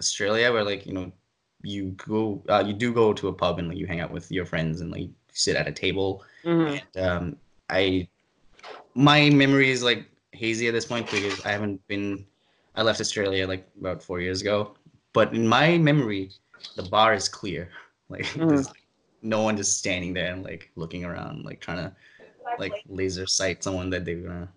[0.00, 1.12] Australia, where like you know
[1.62, 4.30] you go, uh, you do go to a pub and like you hang out with
[4.30, 6.22] your friends and like sit at a table.
[6.44, 6.80] Mhm.
[6.96, 7.36] And um,
[7.70, 8.06] I,
[8.94, 12.26] my memory is like hazy at this point because I haven't been.
[12.76, 14.74] I left Australia like about four years ago,
[15.12, 16.30] but in my memory,
[16.76, 17.70] the bar is clear.
[18.10, 18.48] Like Mhm.
[18.48, 18.84] there's like,
[19.22, 21.90] no one just standing there and like looking around, like trying to
[22.58, 24.48] like laser sight someone that they're gonna.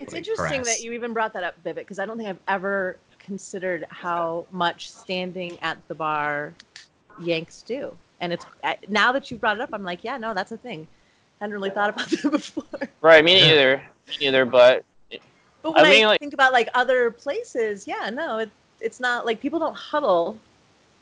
[0.00, 0.66] It's like, interesting harass.
[0.78, 4.44] that you even brought that up, Vivek, because I don't think I've ever considered how
[4.50, 6.52] much standing at the bar
[7.20, 7.96] Yanks do.
[8.20, 10.56] And it's I- now that you brought it up, I'm like, yeah, no, that's a
[10.56, 10.86] thing.
[11.40, 12.64] I hadn't really thought about that before.
[13.00, 13.82] Right, me neither.
[14.08, 14.84] Me neither, but
[15.62, 19.24] But when I, mean, like- think about like other places, yeah, no, it, it's not
[19.26, 20.38] like people don't huddle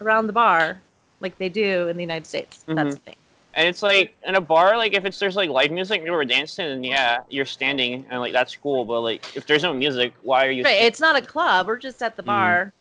[0.01, 0.80] around the bar
[1.20, 2.64] like they do in the United States.
[2.66, 2.90] That's Mhm.
[2.90, 3.14] the thing.
[3.55, 6.25] And it's like in a bar, like if it's there's like live music, people are
[6.25, 8.85] dancing, and yeah, you're standing, and like that's cool.
[8.85, 10.65] But like if there's no music, why are you?
[10.65, 11.67] Right, it's not a club.
[11.67, 12.27] We're just at the Mhm.
[12.27, 12.73] bar.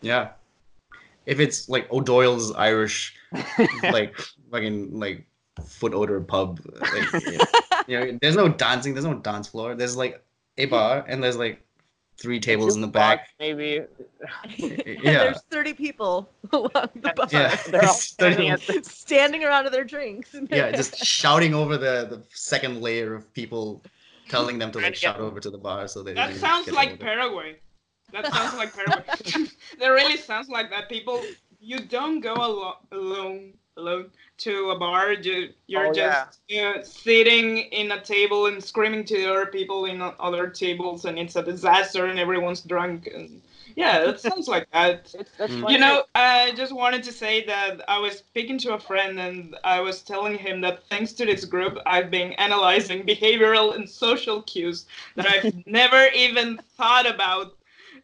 [0.00, 0.30] Yeah.
[1.26, 3.14] If it's like O'Doyle's Irish,
[3.82, 4.16] like
[4.50, 5.26] fucking like
[5.66, 7.12] foot odor pub, like,
[7.88, 9.74] you know, there's no dancing, there's no dance floor.
[9.74, 10.22] There's like
[10.56, 11.65] a bar and there's like
[12.18, 13.28] three tables in the back.
[13.38, 13.82] maybe.
[14.58, 15.24] Yeah.
[15.24, 17.54] there's 30 people along the bar Yeah.
[17.70, 20.34] They're all Standing- standing at the- standing around with their drinks.
[20.50, 23.82] yeah, just shouting over the the second layer of people,
[24.28, 26.14] telling them to like Trying to get- shout over to the bar so they.
[26.14, 26.98] That sounds like over.
[26.98, 27.56] Paraguay.
[28.12, 29.46] That sounds like Paraguay.
[29.80, 30.88] that really sounds like that.
[30.88, 31.22] People,
[31.60, 35.12] you don't go alo- alone alone to a bar.
[35.12, 39.84] You, you're Oh, just uh, sitting in a table and screaming to the other people
[39.86, 43.06] in other tables, and it's a disaster, and everyone's drunk.
[43.12, 43.42] And
[43.74, 45.14] yeah, it sounds like that.
[45.14, 45.52] It's, that's.
[45.66, 49.56] You know, I just wanted to say that I was speaking to a friend and
[49.64, 54.42] I was telling him that thanks to this group, I've been analyzing behavioral and social
[54.42, 57.54] cues that I've never even thought about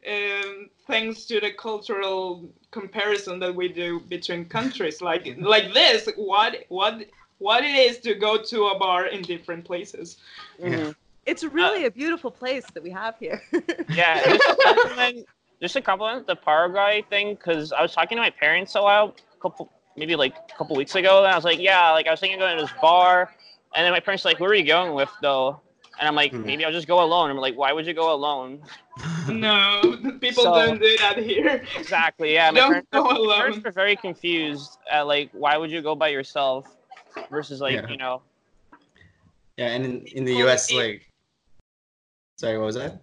[0.09, 5.01] um, thanks to the cultural comparison that we do between countries.
[5.01, 7.05] Like like this, what what
[7.39, 10.17] what it is to go to a bar in different places.
[10.61, 10.97] Mhm.
[11.25, 13.41] It's really a beautiful place that we have here.
[13.95, 15.27] Yeah, just a compliment,
[15.61, 19.15] just a compliment the Paraguay thing because I was talking to my parents a while,
[19.39, 22.11] a couple maybe like a couple weeks ago, and I was like, yeah, like I
[22.11, 23.31] was thinking of going to this bar,
[23.77, 25.61] and then my parents were like, where are you going with though?
[25.99, 26.43] And I'm like, Hmm.
[26.45, 27.31] maybe I'll just go alone.
[27.31, 28.61] I'm like, why would you go alone?
[29.29, 29.81] No,
[30.21, 31.63] people So- don't do that here.
[31.79, 32.33] Exactly.
[32.35, 33.63] Yeah, my Don't parents, go my parents alone.
[33.65, 36.77] were very confused at like why would you go by yourself
[37.31, 37.89] versus like Yeah.
[37.89, 38.21] you know
[39.57, 41.09] Yeah, and in, in the U.S., like,
[42.37, 43.03] sorry, what was that?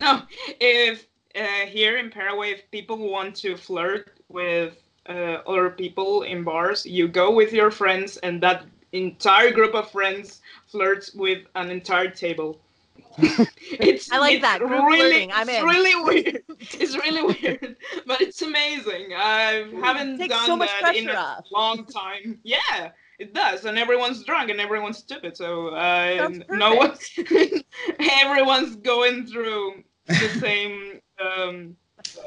[0.00, 0.22] No,
[0.60, 1.06] if
[1.36, 4.78] uh, here in Paraguay, if people want to flirt with
[5.08, 9.90] uh, other people in bars, you go with your friends, and that entire group of
[9.90, 10.40] friends
[10.70, 12.60] flirts with an entire table.
[13.18, 15.64] it's I like it's that, group really, flirting, I'm it's in.
[15.64, 16.42] really weird.
[16.60, 19.12] It's really weird, but it's amazing.
[19.16, 21.44] I haven't Takes done so much that in a off.
[21.50, 22.38] long time.
[22.44, 25.36] Yeah, it does, and everyone's drunk and everyone's stupid.
[25.36, 26.96] So uh, Sounds no one,
[27.98, 31.76] everyone's going through the same um,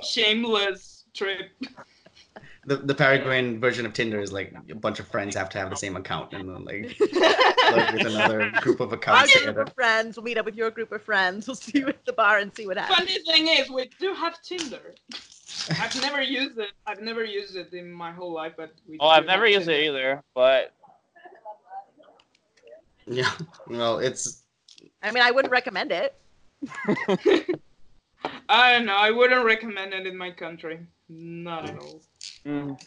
[0.03, 1.49] shameless trip.
[2.65, 5.69] The, the Paraguayan version of Tinder is like a bunch of friends have to have
[5.69, 9.07] the same account and then like with another group of accounts.
[9.07, 9.61] Our accounts group together.
[9.63, 11.47] of friends will meet up with your group of friends.
[11.47, 12.99] We'll see you at the bar and see what happens.
[12.99, 14.93] Funny thing is, we do have Tinder.
[15.79, 16.71] I've never used it.
[16.87, 18.97] I've never used it in my whole life, but we.
[18.99, 20.73] Oh, do I've never have used it either, but
[23.05, 23.31] Yeah.
[23.67, 24.43] Well, it's
[25.01, 26.15] I mean, I wouldn't recommend it.
[28.49, 28.95] I don't know.
[28.95, 30.79] I wouldn't recommend it in my country.
[31.09, 32.01] Not at all.
[32.45, 32.77] Mm,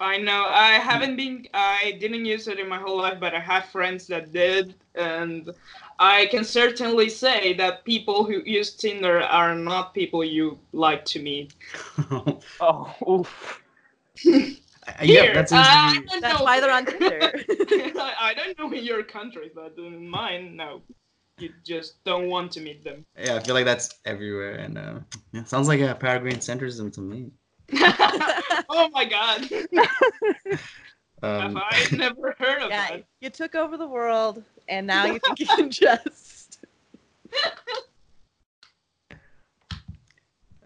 [0.00, 0.46] I know.
[0.48, 1.46] I haven't been.
[1.54, 5.50] I didn't use it in my whole life, but I have friends that did, and
[5.98, 11.22] I can certainly say that people who use Tinder are not people you like to
[11.22, 11.54] meet.
[12.60, 13.62] oh, oof.
[14.24, 16.44] yeah, that's uh, I don't That's know.
[16.44, 17.32] why they're on Tinder.
[17.34, 20.82] I I don't know in your country, but in mine, no.
[21.38, 23.04] You just don't want to meet them.
[23.18, 25.00] Yeah, I feel like that's everywhere, and uh,
[25.32, 27.30] yeah, sounds like a Paraguayan centrism to me.
[28.76, 29.48] Oh my god.
[31.22, 33.04] Um, Have I never heard of yeah, that?
[33.20, 36.58] you took over the world, and now you think you can just.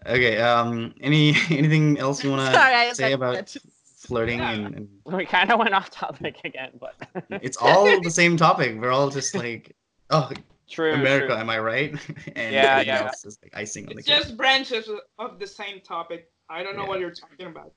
[0.05, 0.37] okay.
[0.39, 0.93] Um.
[1.01, 3.65] Any anything else you want Sorry, I to say that- about that just-
[3.97, 4.51] flirting Yeah.
[4.51, 6.95] and, and We kind of went off topic again, but
[7.41, 8.75] it's all the same topic.
[8.81, 9.75] We're all just like,
[10.09, 10.31] oh,
[10.69, 10.93] true.
[10.93, 11.35] America, true.
[11.37, 11.91] am I right?
[12.35, 13.03] and Yeah, yeah.
[13.05, 14.17] else is like icing on the It's cake.
[14.23, 14.89] just branches
[15.19, 16.29] of the same topic.
[16.51, 16.87] I don't know Yeah.
[16.89, 17.73] what you're talking about.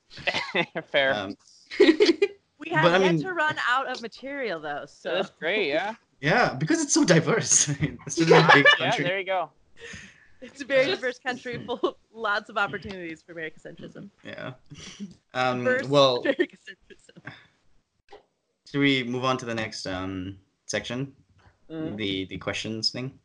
[0.90, 1.14] Fair.
[1.14, 1.36] Um,
[2.58, 4.84] We have But I mean- to run out of material, though.
[4.86, 5.94] so So that's great, yeah.
[6.20, 7.68] yeah, because it's so diverse.
[7.68, 9.04] it's such a big country.
[9.04, 9.50] Yeah, there you go.
[10.40, 14.08] it's a very diverse country full of lots of opportunities for Americocentrism.
[14.24, 14.52] Yeah.
[15.34, 17.32] Um, Diverse well, Americocentrism.
[18.70, 21.12] should we move on to the next um, section?
[21.70, 21.96] Mm.
[21.96, 23.18] The the questions thing.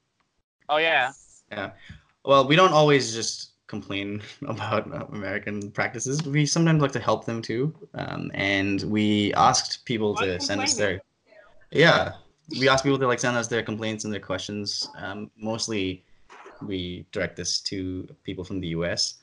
[0.69, 1.11] Oh yeah.
[1.51, 1.71] yeah.
[2.25, 6.23] Well, we don't always just complain about American practices.
[6.23, 7.73] We sometimes like to help them too.
[7.93, 11.01] Um, and we asked people Why to send us their
[11.71, 12.13] yeah.
[12.59, 14.89] We asked people to like send us their complaints and their questions.
[14.97, 16.03] Um, mostly,
[16.61, 19.19] we direct this to people from the U.S.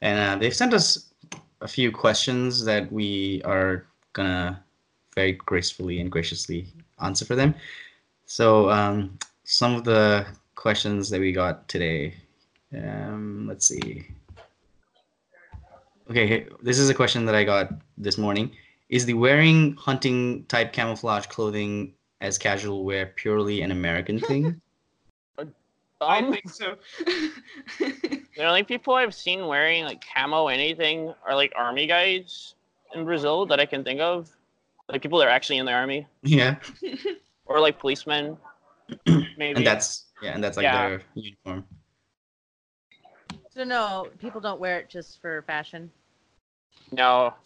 [0.00, 1.12] and uh, they've sent us
[1.60, 4.64] a few questions that we are gonna
[5.14, 6.66] very gracefully and graciously
[7.02, 7.54] answer for them.
[8.24, 12.14] So um, some of the questions that we got today.
[12.76, 14.06] Um, let's see.
[16.10, 18.50] Okay, this is a question that I got this morning.
[18.88, 24.60] Is the wearing hunting type camouflage clothing as casual wear purely an American thing?
[26.00, 26.74] I Um, think so.
[27.78, 32.54] the only people I've seen wearing like camo anything are like army guys
[32.94, 34.28] in Brazil that I can think of.
[34.88, 36.56] Like people that are actually in the army yeah,
[37.46, 38.36] or like policemen.
[39.06, 39.52] Maybe.
[39.54, 40.88] and that's yeah, and that's like Yeah.
[40.88, 41.64] their uniform.
[43.54, 45.90] So no, people don't wear it just for fashion.
[46.90, 47.34] no.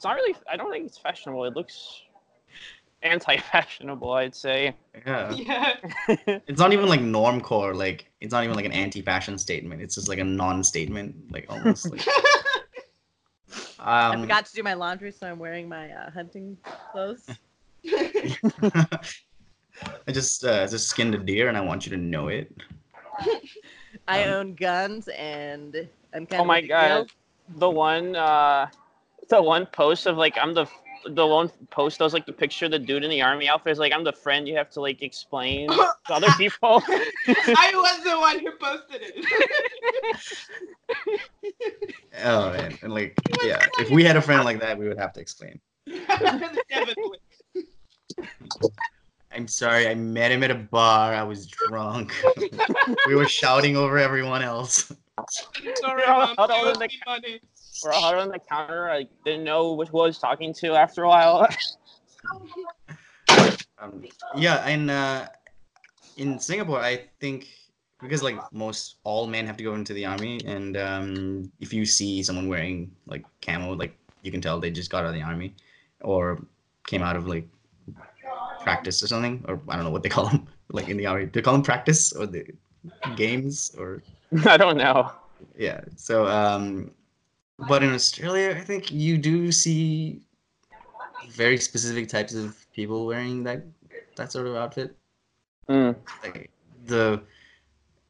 [0.00, 0.34] It's not really.
[0.50, 1.44] I don't think it's fashionable.
[1.44, 2.00] It looks
[3.02, 4.10] anti-fashionable.
[4.10, 4.74] I'd say.
[5.06, 5.76] Yeah, yeah.
[6.48, 7.76] it's not even like normcore.
[7.76, 9.82] Like it's not even like an anti-fashion statement.
[9.82, 11.30] It's just like a non-statement.
[11.30, 11.90] Like almost.
[11.90, 12.06] Like,
[13.78, 16.56] I um, forgot to do my laundry, so I'm wearing my uh, hunting
[16.92, 17.28] clothes.
[17.84, 18.86] I
[20.12, 22.50] just uh, just skinned a deer, and I want you to know it.
[24.10, 27.06] I Um, own guns, and I'm kind of oh of my god.
[27.48, 27.58] deal.
[27.58, 28.16] The one.
[28.16, 28.68] uh
[29.28, 30.66] The one post of like I'm the.
[31.06, 33.72] The one post that was like the picture of the dude in the army outfit
[33.72, 35.68] is like I'm the friend you have to like explain
[36.08, 36.82] to other people.
[37.28, 39.24] I was the one who posted it.
[42.22, 45.12] Oh man, and like yeah, if we had a friend like that, we would have
[45.14, 45.60] to explain.
[49.30, 49.42] Definitely.
[49.42, 51.14] I'm sorry, I met him at a bar.
[51.14, 52.12] I was drunk.
[53.06, 54.92] we were shouting over everyone else.
[55.28, 56.34] Sorry, You're all mom.
[56.38, 57.40] huddled you the money.
[57.84, 58.90] We're all out on the counter.
[58.90, 61.48] I didn't know which one I was talking to after a while.
[63.82, 64.04] Um,
[64.36, 65.26] yeah, and uh,
[66.18, 67.48] in Singapore, I think
[67.98, 71.86] because like most all men have to go into the army, and um, if you
[71.86, 75.22] see someone wearing like camo, like you can tell they just got out of the
[75.22, 75.54] army
[76.02, 76.38] or
[76.86, 77.48] came out of like
[78.60, 81.24] practice or something, or I don't know what they call them, like in the army.
[81.26, 82.44] Do they call them practice or the
[83.16, 84.02] games or
[84.46, 85.10] I don't know.
[85.56, 86.90] yeah so um
[87.68, 90.20] but in australia i think you do see
[91.32, 93.64] very specific types of people wearing that
[94.16, 94.96] that sort of outfit
[95.68, 95.94] Mm.
[96.24, 96.50] like
[96.86, 97.20] the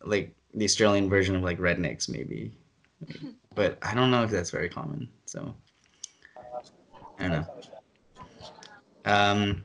[0.05, 2.53] like the australian version of like rednecks maybe
[3.55, 5.55] but i don't know if that's very common so
[7.19, 7.47] i don't know
[9.05, 9.63] um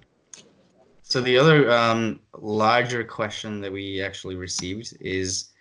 [1.15, 5.53] so the other um larger question that we actually received is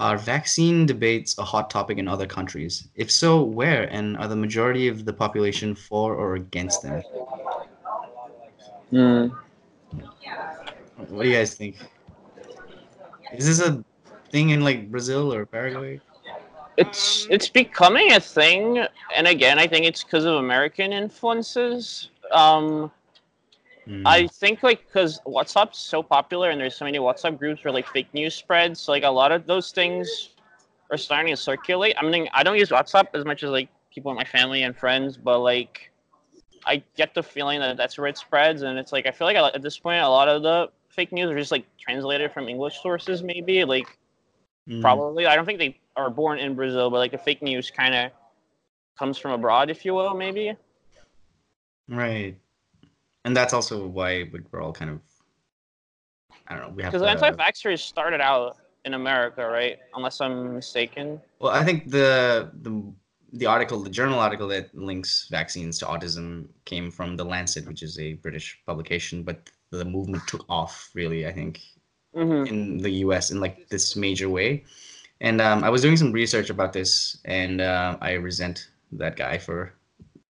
[0.00, 2.88] Are vaccine debates a hot topic in other countries?
[2.94, 3.84] If so, where?
[3.92, 7.02] And are the majority of the population for or against them?
[8.88, 9.26] Hmm.
[11.12, 11.76] What do you guys think?
[13.36, 13.84] Is this a
[14.32, 16.00] thing in like Brazil or Paraguay?
[16.78, 18.64] It's it's becoming a thing,
[19.14, 22.08] and again, I think it's because of American influences.
[22.32, 22.90] Um,
[23.86, 24.06] Hmm.
[24.06, 27.86] I think like because WhatsApp's so popular and there's so many WhatsApp groups where like
[27.88, 30.30] fake news spreads, so, like a lot of those things
[30.90, 31.94] are starting to circulate.
[31.98, 34.76] I mean, I don't use WhatsApp as much as like people in my family and
[34.76, 35.90] friends, but like
[36.66, 39.36] I get the feeling that that's where it spreads, and it's like I feel like
[39.36, 42.80] at this point a lot of the fake news are just like translated from English
[42.80, 43.98] sources, maybe like
[44.66, 44.80] Hmm.
[44.80, 45.26] probably.
[45.26, 48.10] I don't think they are born in Brazil, but like the fake news kind of
[48.98, 50.56] comes from abroad, if you will, maybe.
[51.88, 52.38] Right.
[53.24, 55.00] And that's also why we- we're all kind of
[56.48, 59.78] I don't know, we have Because anti-vaxxers started out in America, right?
[59.94, 61.20] Unless I'm mistaken.
[61.40, 62.82] Well, I think the the
[63.32, 67.82] the article, the journal article that links vaccines to autism came from the Lancet, which
[67.82, 71.60] is a British publication, but the movement took off really, I think,
[72.14, 74.64] hmm in the US in like this major way.
[75.20, 79.38] And um, I was doing some research about this, and uh, I resent that guy
[79.38, 79.74] for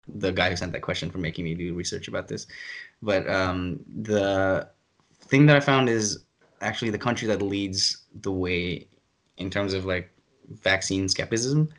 [0.07, 2.47] the guy who sent that question for making me do research about this.
[3.01, 4.69] But um, the
[5.21, 6.25] thing that I found is
[6.61, 8.87] actually the country that leads the way
[9.37, 10.09] in terms of like
[10.49, 11.69] vaccine skepticism.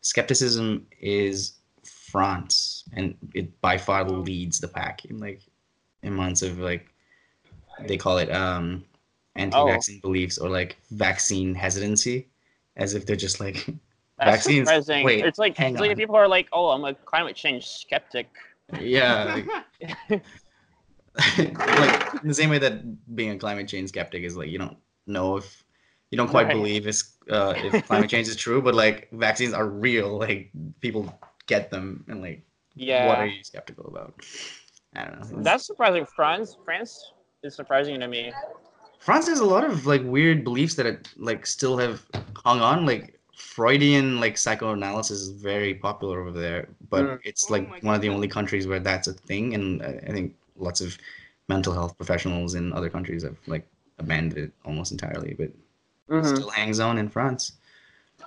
[0.00, 1.54] Skepticism is
[1.84, 5.42] France, and it by far leads the pack in like
[6.02, 6.88] in amounts of like
[7.86, 8.84] they call it um
[9.36, 12.28] anti-vaccine beliefs or like vaccine hesitancy,
[12.76, 13.68] as if they're just like
[14.18, 15.04] That's Vaccines- surprising.
[15.04, 18.28] wait, it's like, hang it's like people are like, "Oh, I'm a climate change skeptic."
[18.80, 19.24] yeah,
[19.80, 20.22] like,
[21.38, 24.76] like in the same way that being a climate change skeptic is like you don't
[25.06, 25.64] know if
[26.10, 26.52] you don't quite Right.
[26.54, 30.50] believe it's uh, if climate change is true, but like vaccines are real, like
[30.80, 31.12] people
[31.46, 32.42] get them, and like
[32.74, 34.14] Yeah, what are you skeptical about?
[34.96, 35.42] I don't know.
[35.42, 36.06] That's surprising.
[36.06, 37.12] France, France
[37.42, 38.32] is surprising to me.
[38.98, 42.04] France has a lot of like weird beliefs that it like still have
[42.36, 42.84] hung on.
[42.86, 47.20] Like Freudian like psychoanalysis is very popular over there, but Mm.
[47.24, 50.00] it's Oh like my one of the only countries where that's a thing, and I
[50.08, 50.98] I think lots of
[51.48, 53.66] mental health professionals in other countries have like
[53.98, 55.56] abandoned it almost entirely, but it
[56.10, 56.24] Mhm.
[56.26, 57.52] still hangs on in France.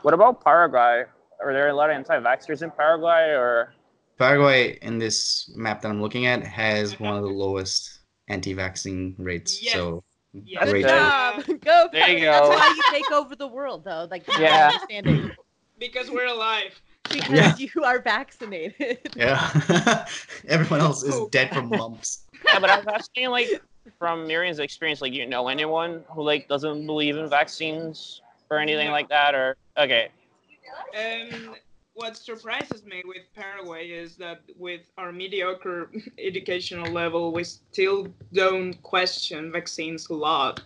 [0.04, 1.06] What about Paraguay?
[1.44, 3.74] Are there a lot of anti-vaxxers in Paraguay, or
[4.18, 9.60] Paraguay in this map that I'm looking at has one of the lowest anti-vaccine rates.
[9.62, 9.74] Yes.
[9.74, 10.04] So
[10.34, 10.66] Yeah.
[10.66, 11.46] Good job.
[11.46, 11.62] job.
[11.62, 11.88] Go.
[11.92, 12.32] There you go.
[12.32, 12.58] That's go.
[12.58, 14.08] how you take over the world, though.
[14.10, 14.72] Like, Yeah.
[15.80, 16.80] Because we're alive.
[17.10, 17.56] because Yeah.
[17.58, 19.00] you are vaccinated.
[19.16, 20.06] Yeah,
[20.48, 22.26] everyone else is dead from lumps.
[22.46, 23.50] yeah, but I was asking like
[23.98, 28.22] from Miriam's experience, like you know anyone who like doesn't believe in vaccines
[28.52, 28.92] or anything No.
[28.94, 30.10] like that, or okay,
[30.96, 31.56] Um,
[32.02, 38.74] what surprises me with Paraguay is that with our mediocre educational level, we still don't
[38.82, 40.64] question vaccines a lot.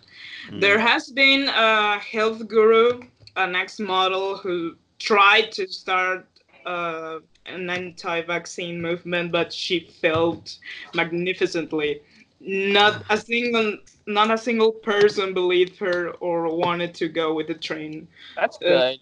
[0.50, 0.60] Mm.
[0.62, 3.02] There has been a health guru,
[3.36, 6.26] an ex model, who tried to start
[6.64, 10.56] uh, an anti vaccine movement, but she failed
[10.94, 12.00] magnificently.
[12.40, 13.76] Not a single
[14.06, 18.06] not a single person believed her or wanted to go with the train
[18.36, 18.94] that's Uh,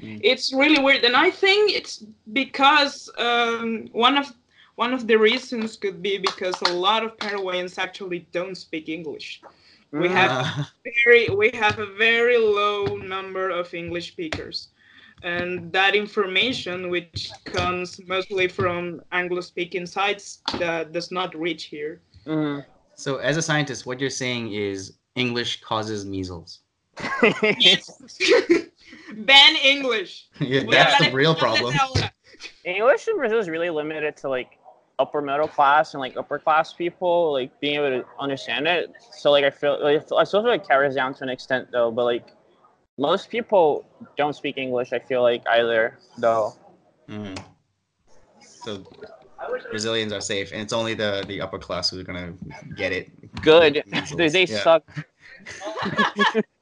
[0.00, 0.20] good.
[0.22, 4.26] it's really weird and i think it's because um, one of
[4.76, 9.42] one of the reasons could be because a lot of paraguayans actually don't speak english
[9.96, 10.12] we Mm.
[10.12, 10.32] have
[11.04, 14.68] very we have a very low number of english speakers
[15.22, 22.00] and that information which comes mostly from anglo speaking sites that does not reach here
[22.26, 22.64] Mhm.
[22.94, 26.60] so, as a scientist, what you're saying is English causes measles.
[27.58, 27.88] yes
[29.16, 31.74] ban english yeah, We that's the real problem.
[32.64, 34.58] English in Brazil is really limited to like
[34.98, 38.92] upper middle class and like upper class people, like being able to understand it.
[39.12, 41.68] So like I feel like I still feel like it carries down to an extent
[41.72, 42.28] though, but like
[42.98, 43.86] most people
[44.16, 44.92] don't speak English.
[44.92, 46.54] I feel like either though.
[47.08, 47.38] Mhm.
[48.40, 48.84] So,
[49.70, 52.34] Brazilians are safe, and it's only the the upper class who are gonna
[52.76, 53.08] get it.
[53.40, 53.84] Good.
[54.16, 54.62] They they yeah.
[54.62, 54.84] suck.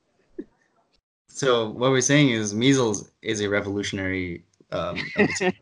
[1.37, 4.45] So, what we're saying is measles is a revolutionary.
[4.73, 4.97] Um.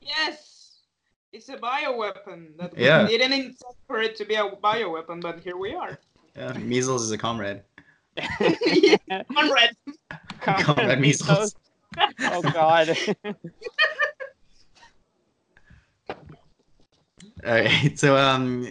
[0.00, 0.82] Yes,
[1.32, 2.56] it's a bioweapon.
[2.58, 3.02] That Yeah.
[3.02, 5.98] we didn't intend for it to be a bioweapon, but here we are.
[6.36, 7.62] yeah, measles is a comrade.
[9.34, 9.74] comrade
[10.40, 11.56] Comrade measles.
[12.20, 12.96] Oh God.
[17.44, 17.98] All right.
[17.98, 18.68] So, um,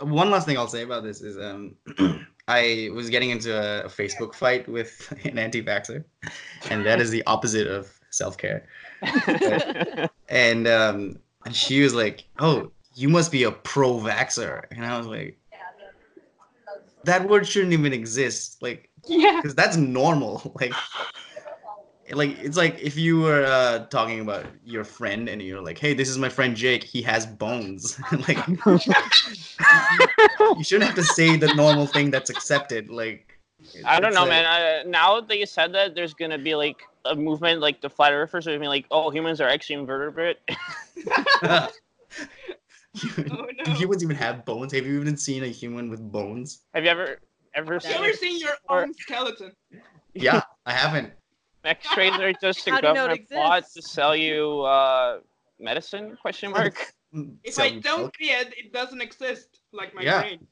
[0.00, 1.76] one last thing I'll say about this is, um,
[2.48, 6.04] I was getting into a, a Facebook fight with an anti-vaxxer,
[6.70, 8.66] and that is the opposite of self-care.
[10.28, 15.06] And um, and she was like, "Oh, you must be a pro-vaxxer," and I was
[15.06, 15.38] like,
[17.04, 19.36] "That word shouldn't even exist, like, Yeah.
[19.36, 20.72] because that's normal, like."
[22.12, 25.92] Like it's like if you were uh, talking about your friend and you're like, "Hey,
[25.92, 26.84] this is my friend Jake.
[26.84, 27.98] He has bones."
[28.28, 28.56] like, you
[30.64, 32.88] shouldn't have to say the normal thing that's accepted.
[32.90, 33.38] Like,
[33.84, 34.44] I don't know, a- man.
[34.46, 38.12] I, now that you said that, there's gonna be like a movement, like the flat
[38.12, 40.38] earthers are gonna be like, "Oh, humans are actually invertebrate."
[41.42, 41.68] Oh
[43.64, 44.72] Do humans even have bones?
[44.72, 46.62] Have you even seen a human with bones?
[46.72, 47.18] Have you ever
[47.54, 49.52] ever Have seen you ever seen your or- own skeleton?
[50.14, 51.12] Yeah, I haven't.
[51.66, 55.18] X-rays are just a How do you government plot to sell you uh,
[55.58, 56.16] medicine?
[56.20, 56.92] Question mark.
[57.44, 59.60] If I don't see it, it doesn't exist.
[59.72, 60.20] Like my Yeah.
[60.20, 60.46] brain.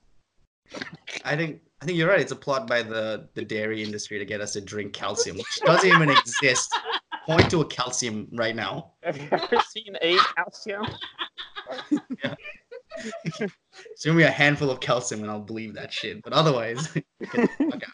[1.24, 2.20] I think I think you're right.
[2.20, 5.60] It's a plot by the the dairy industry to get us to drink calcium, which
[5.64, 6.74] doesn't even exist.
[7.26, 8.92] Point to a calcium right now.
[9.02, 10.84] Have you ever seen a calcium?
[13.98, 16.22] Show me a handful of calcium and I'll believe that shit.
[16.22, 17.92] But otherwise, get the fuck out.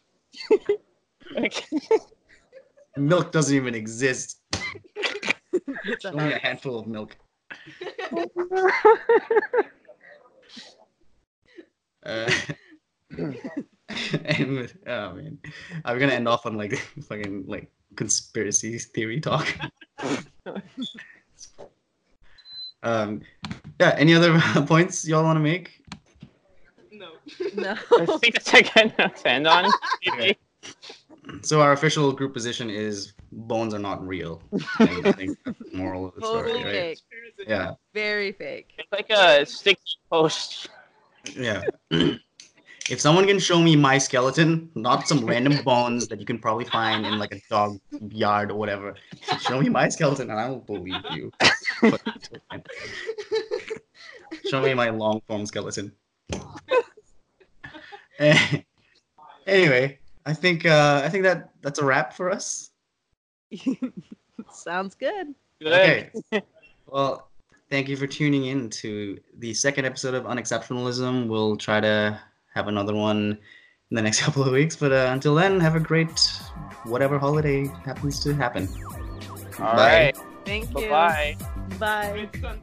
[2.96, 4.40] Milk doesn't even exist.
[5.84, 7.16] It's a Show me a handful of milk.
[12.02, 12.30] Uh,
[14.24, 15.38] and oh man,
[15.84, 16.78] I'm gonna end off on like
[17.08, 19.46] fucking like conspiracy theory talk.
[22.82, 23.20] um,
[23.78, 23.94] yeah.
[23.98, 25.82] Any other points y'all want to make?
[26.92, 27.10] No.
[27.54, 27.76] No.
[27.98, 29.70] I think that's a good note to end on.
[31.28, 31.38] Okay.
[31.42, 34.40] So our official group position is bones are not real.
[34.80, 36.74] And I think that's the moral of the story, Totally right?
[36.74, 36.98] fake.
[37.46, 38.68] Yeah, Very fake.
[38.78, 40.68] It's like a sticky post.
[41.36, 41.62] yeah.
[42.90, 46.64] if someone can show me my skeleton, not some random bones that you can probably
[46.64, 47.78] find in like a dog
[48.10, 48.96] yard or whatever,
[49.40, 51.30] show me my skeleton and I will believe you.
[54.44, 55.92] show me my long form skeleton.
[59.46, 62.70] Anyway, I think uh, I think that that's a wrap for us.
[64.52, 65.34] Sounds good.
[65.60, 66.10] Good.
[66.32, 66.42] Okay.
[66.86, 67.28] Well,
[67.70, 71.28] thank you for tuning in to the second episode of Unexceptionalism.
[71.28, 72.20] We'll try to
[72.54, 73.38] have another one
[73.90, 76.18] in the next couple of weeks, but uh, until then, have a great
[76.84, 78.68] whatever holiday happens to happen.
[79.58, 79.76] All Bye.
[79.76, 80.16] right.
[80.44, 80.88] Thank you.
[80.88, 81.76] Bye bye.
[81.78, 82.28] Bye.
[82.32, 82.60] It's done.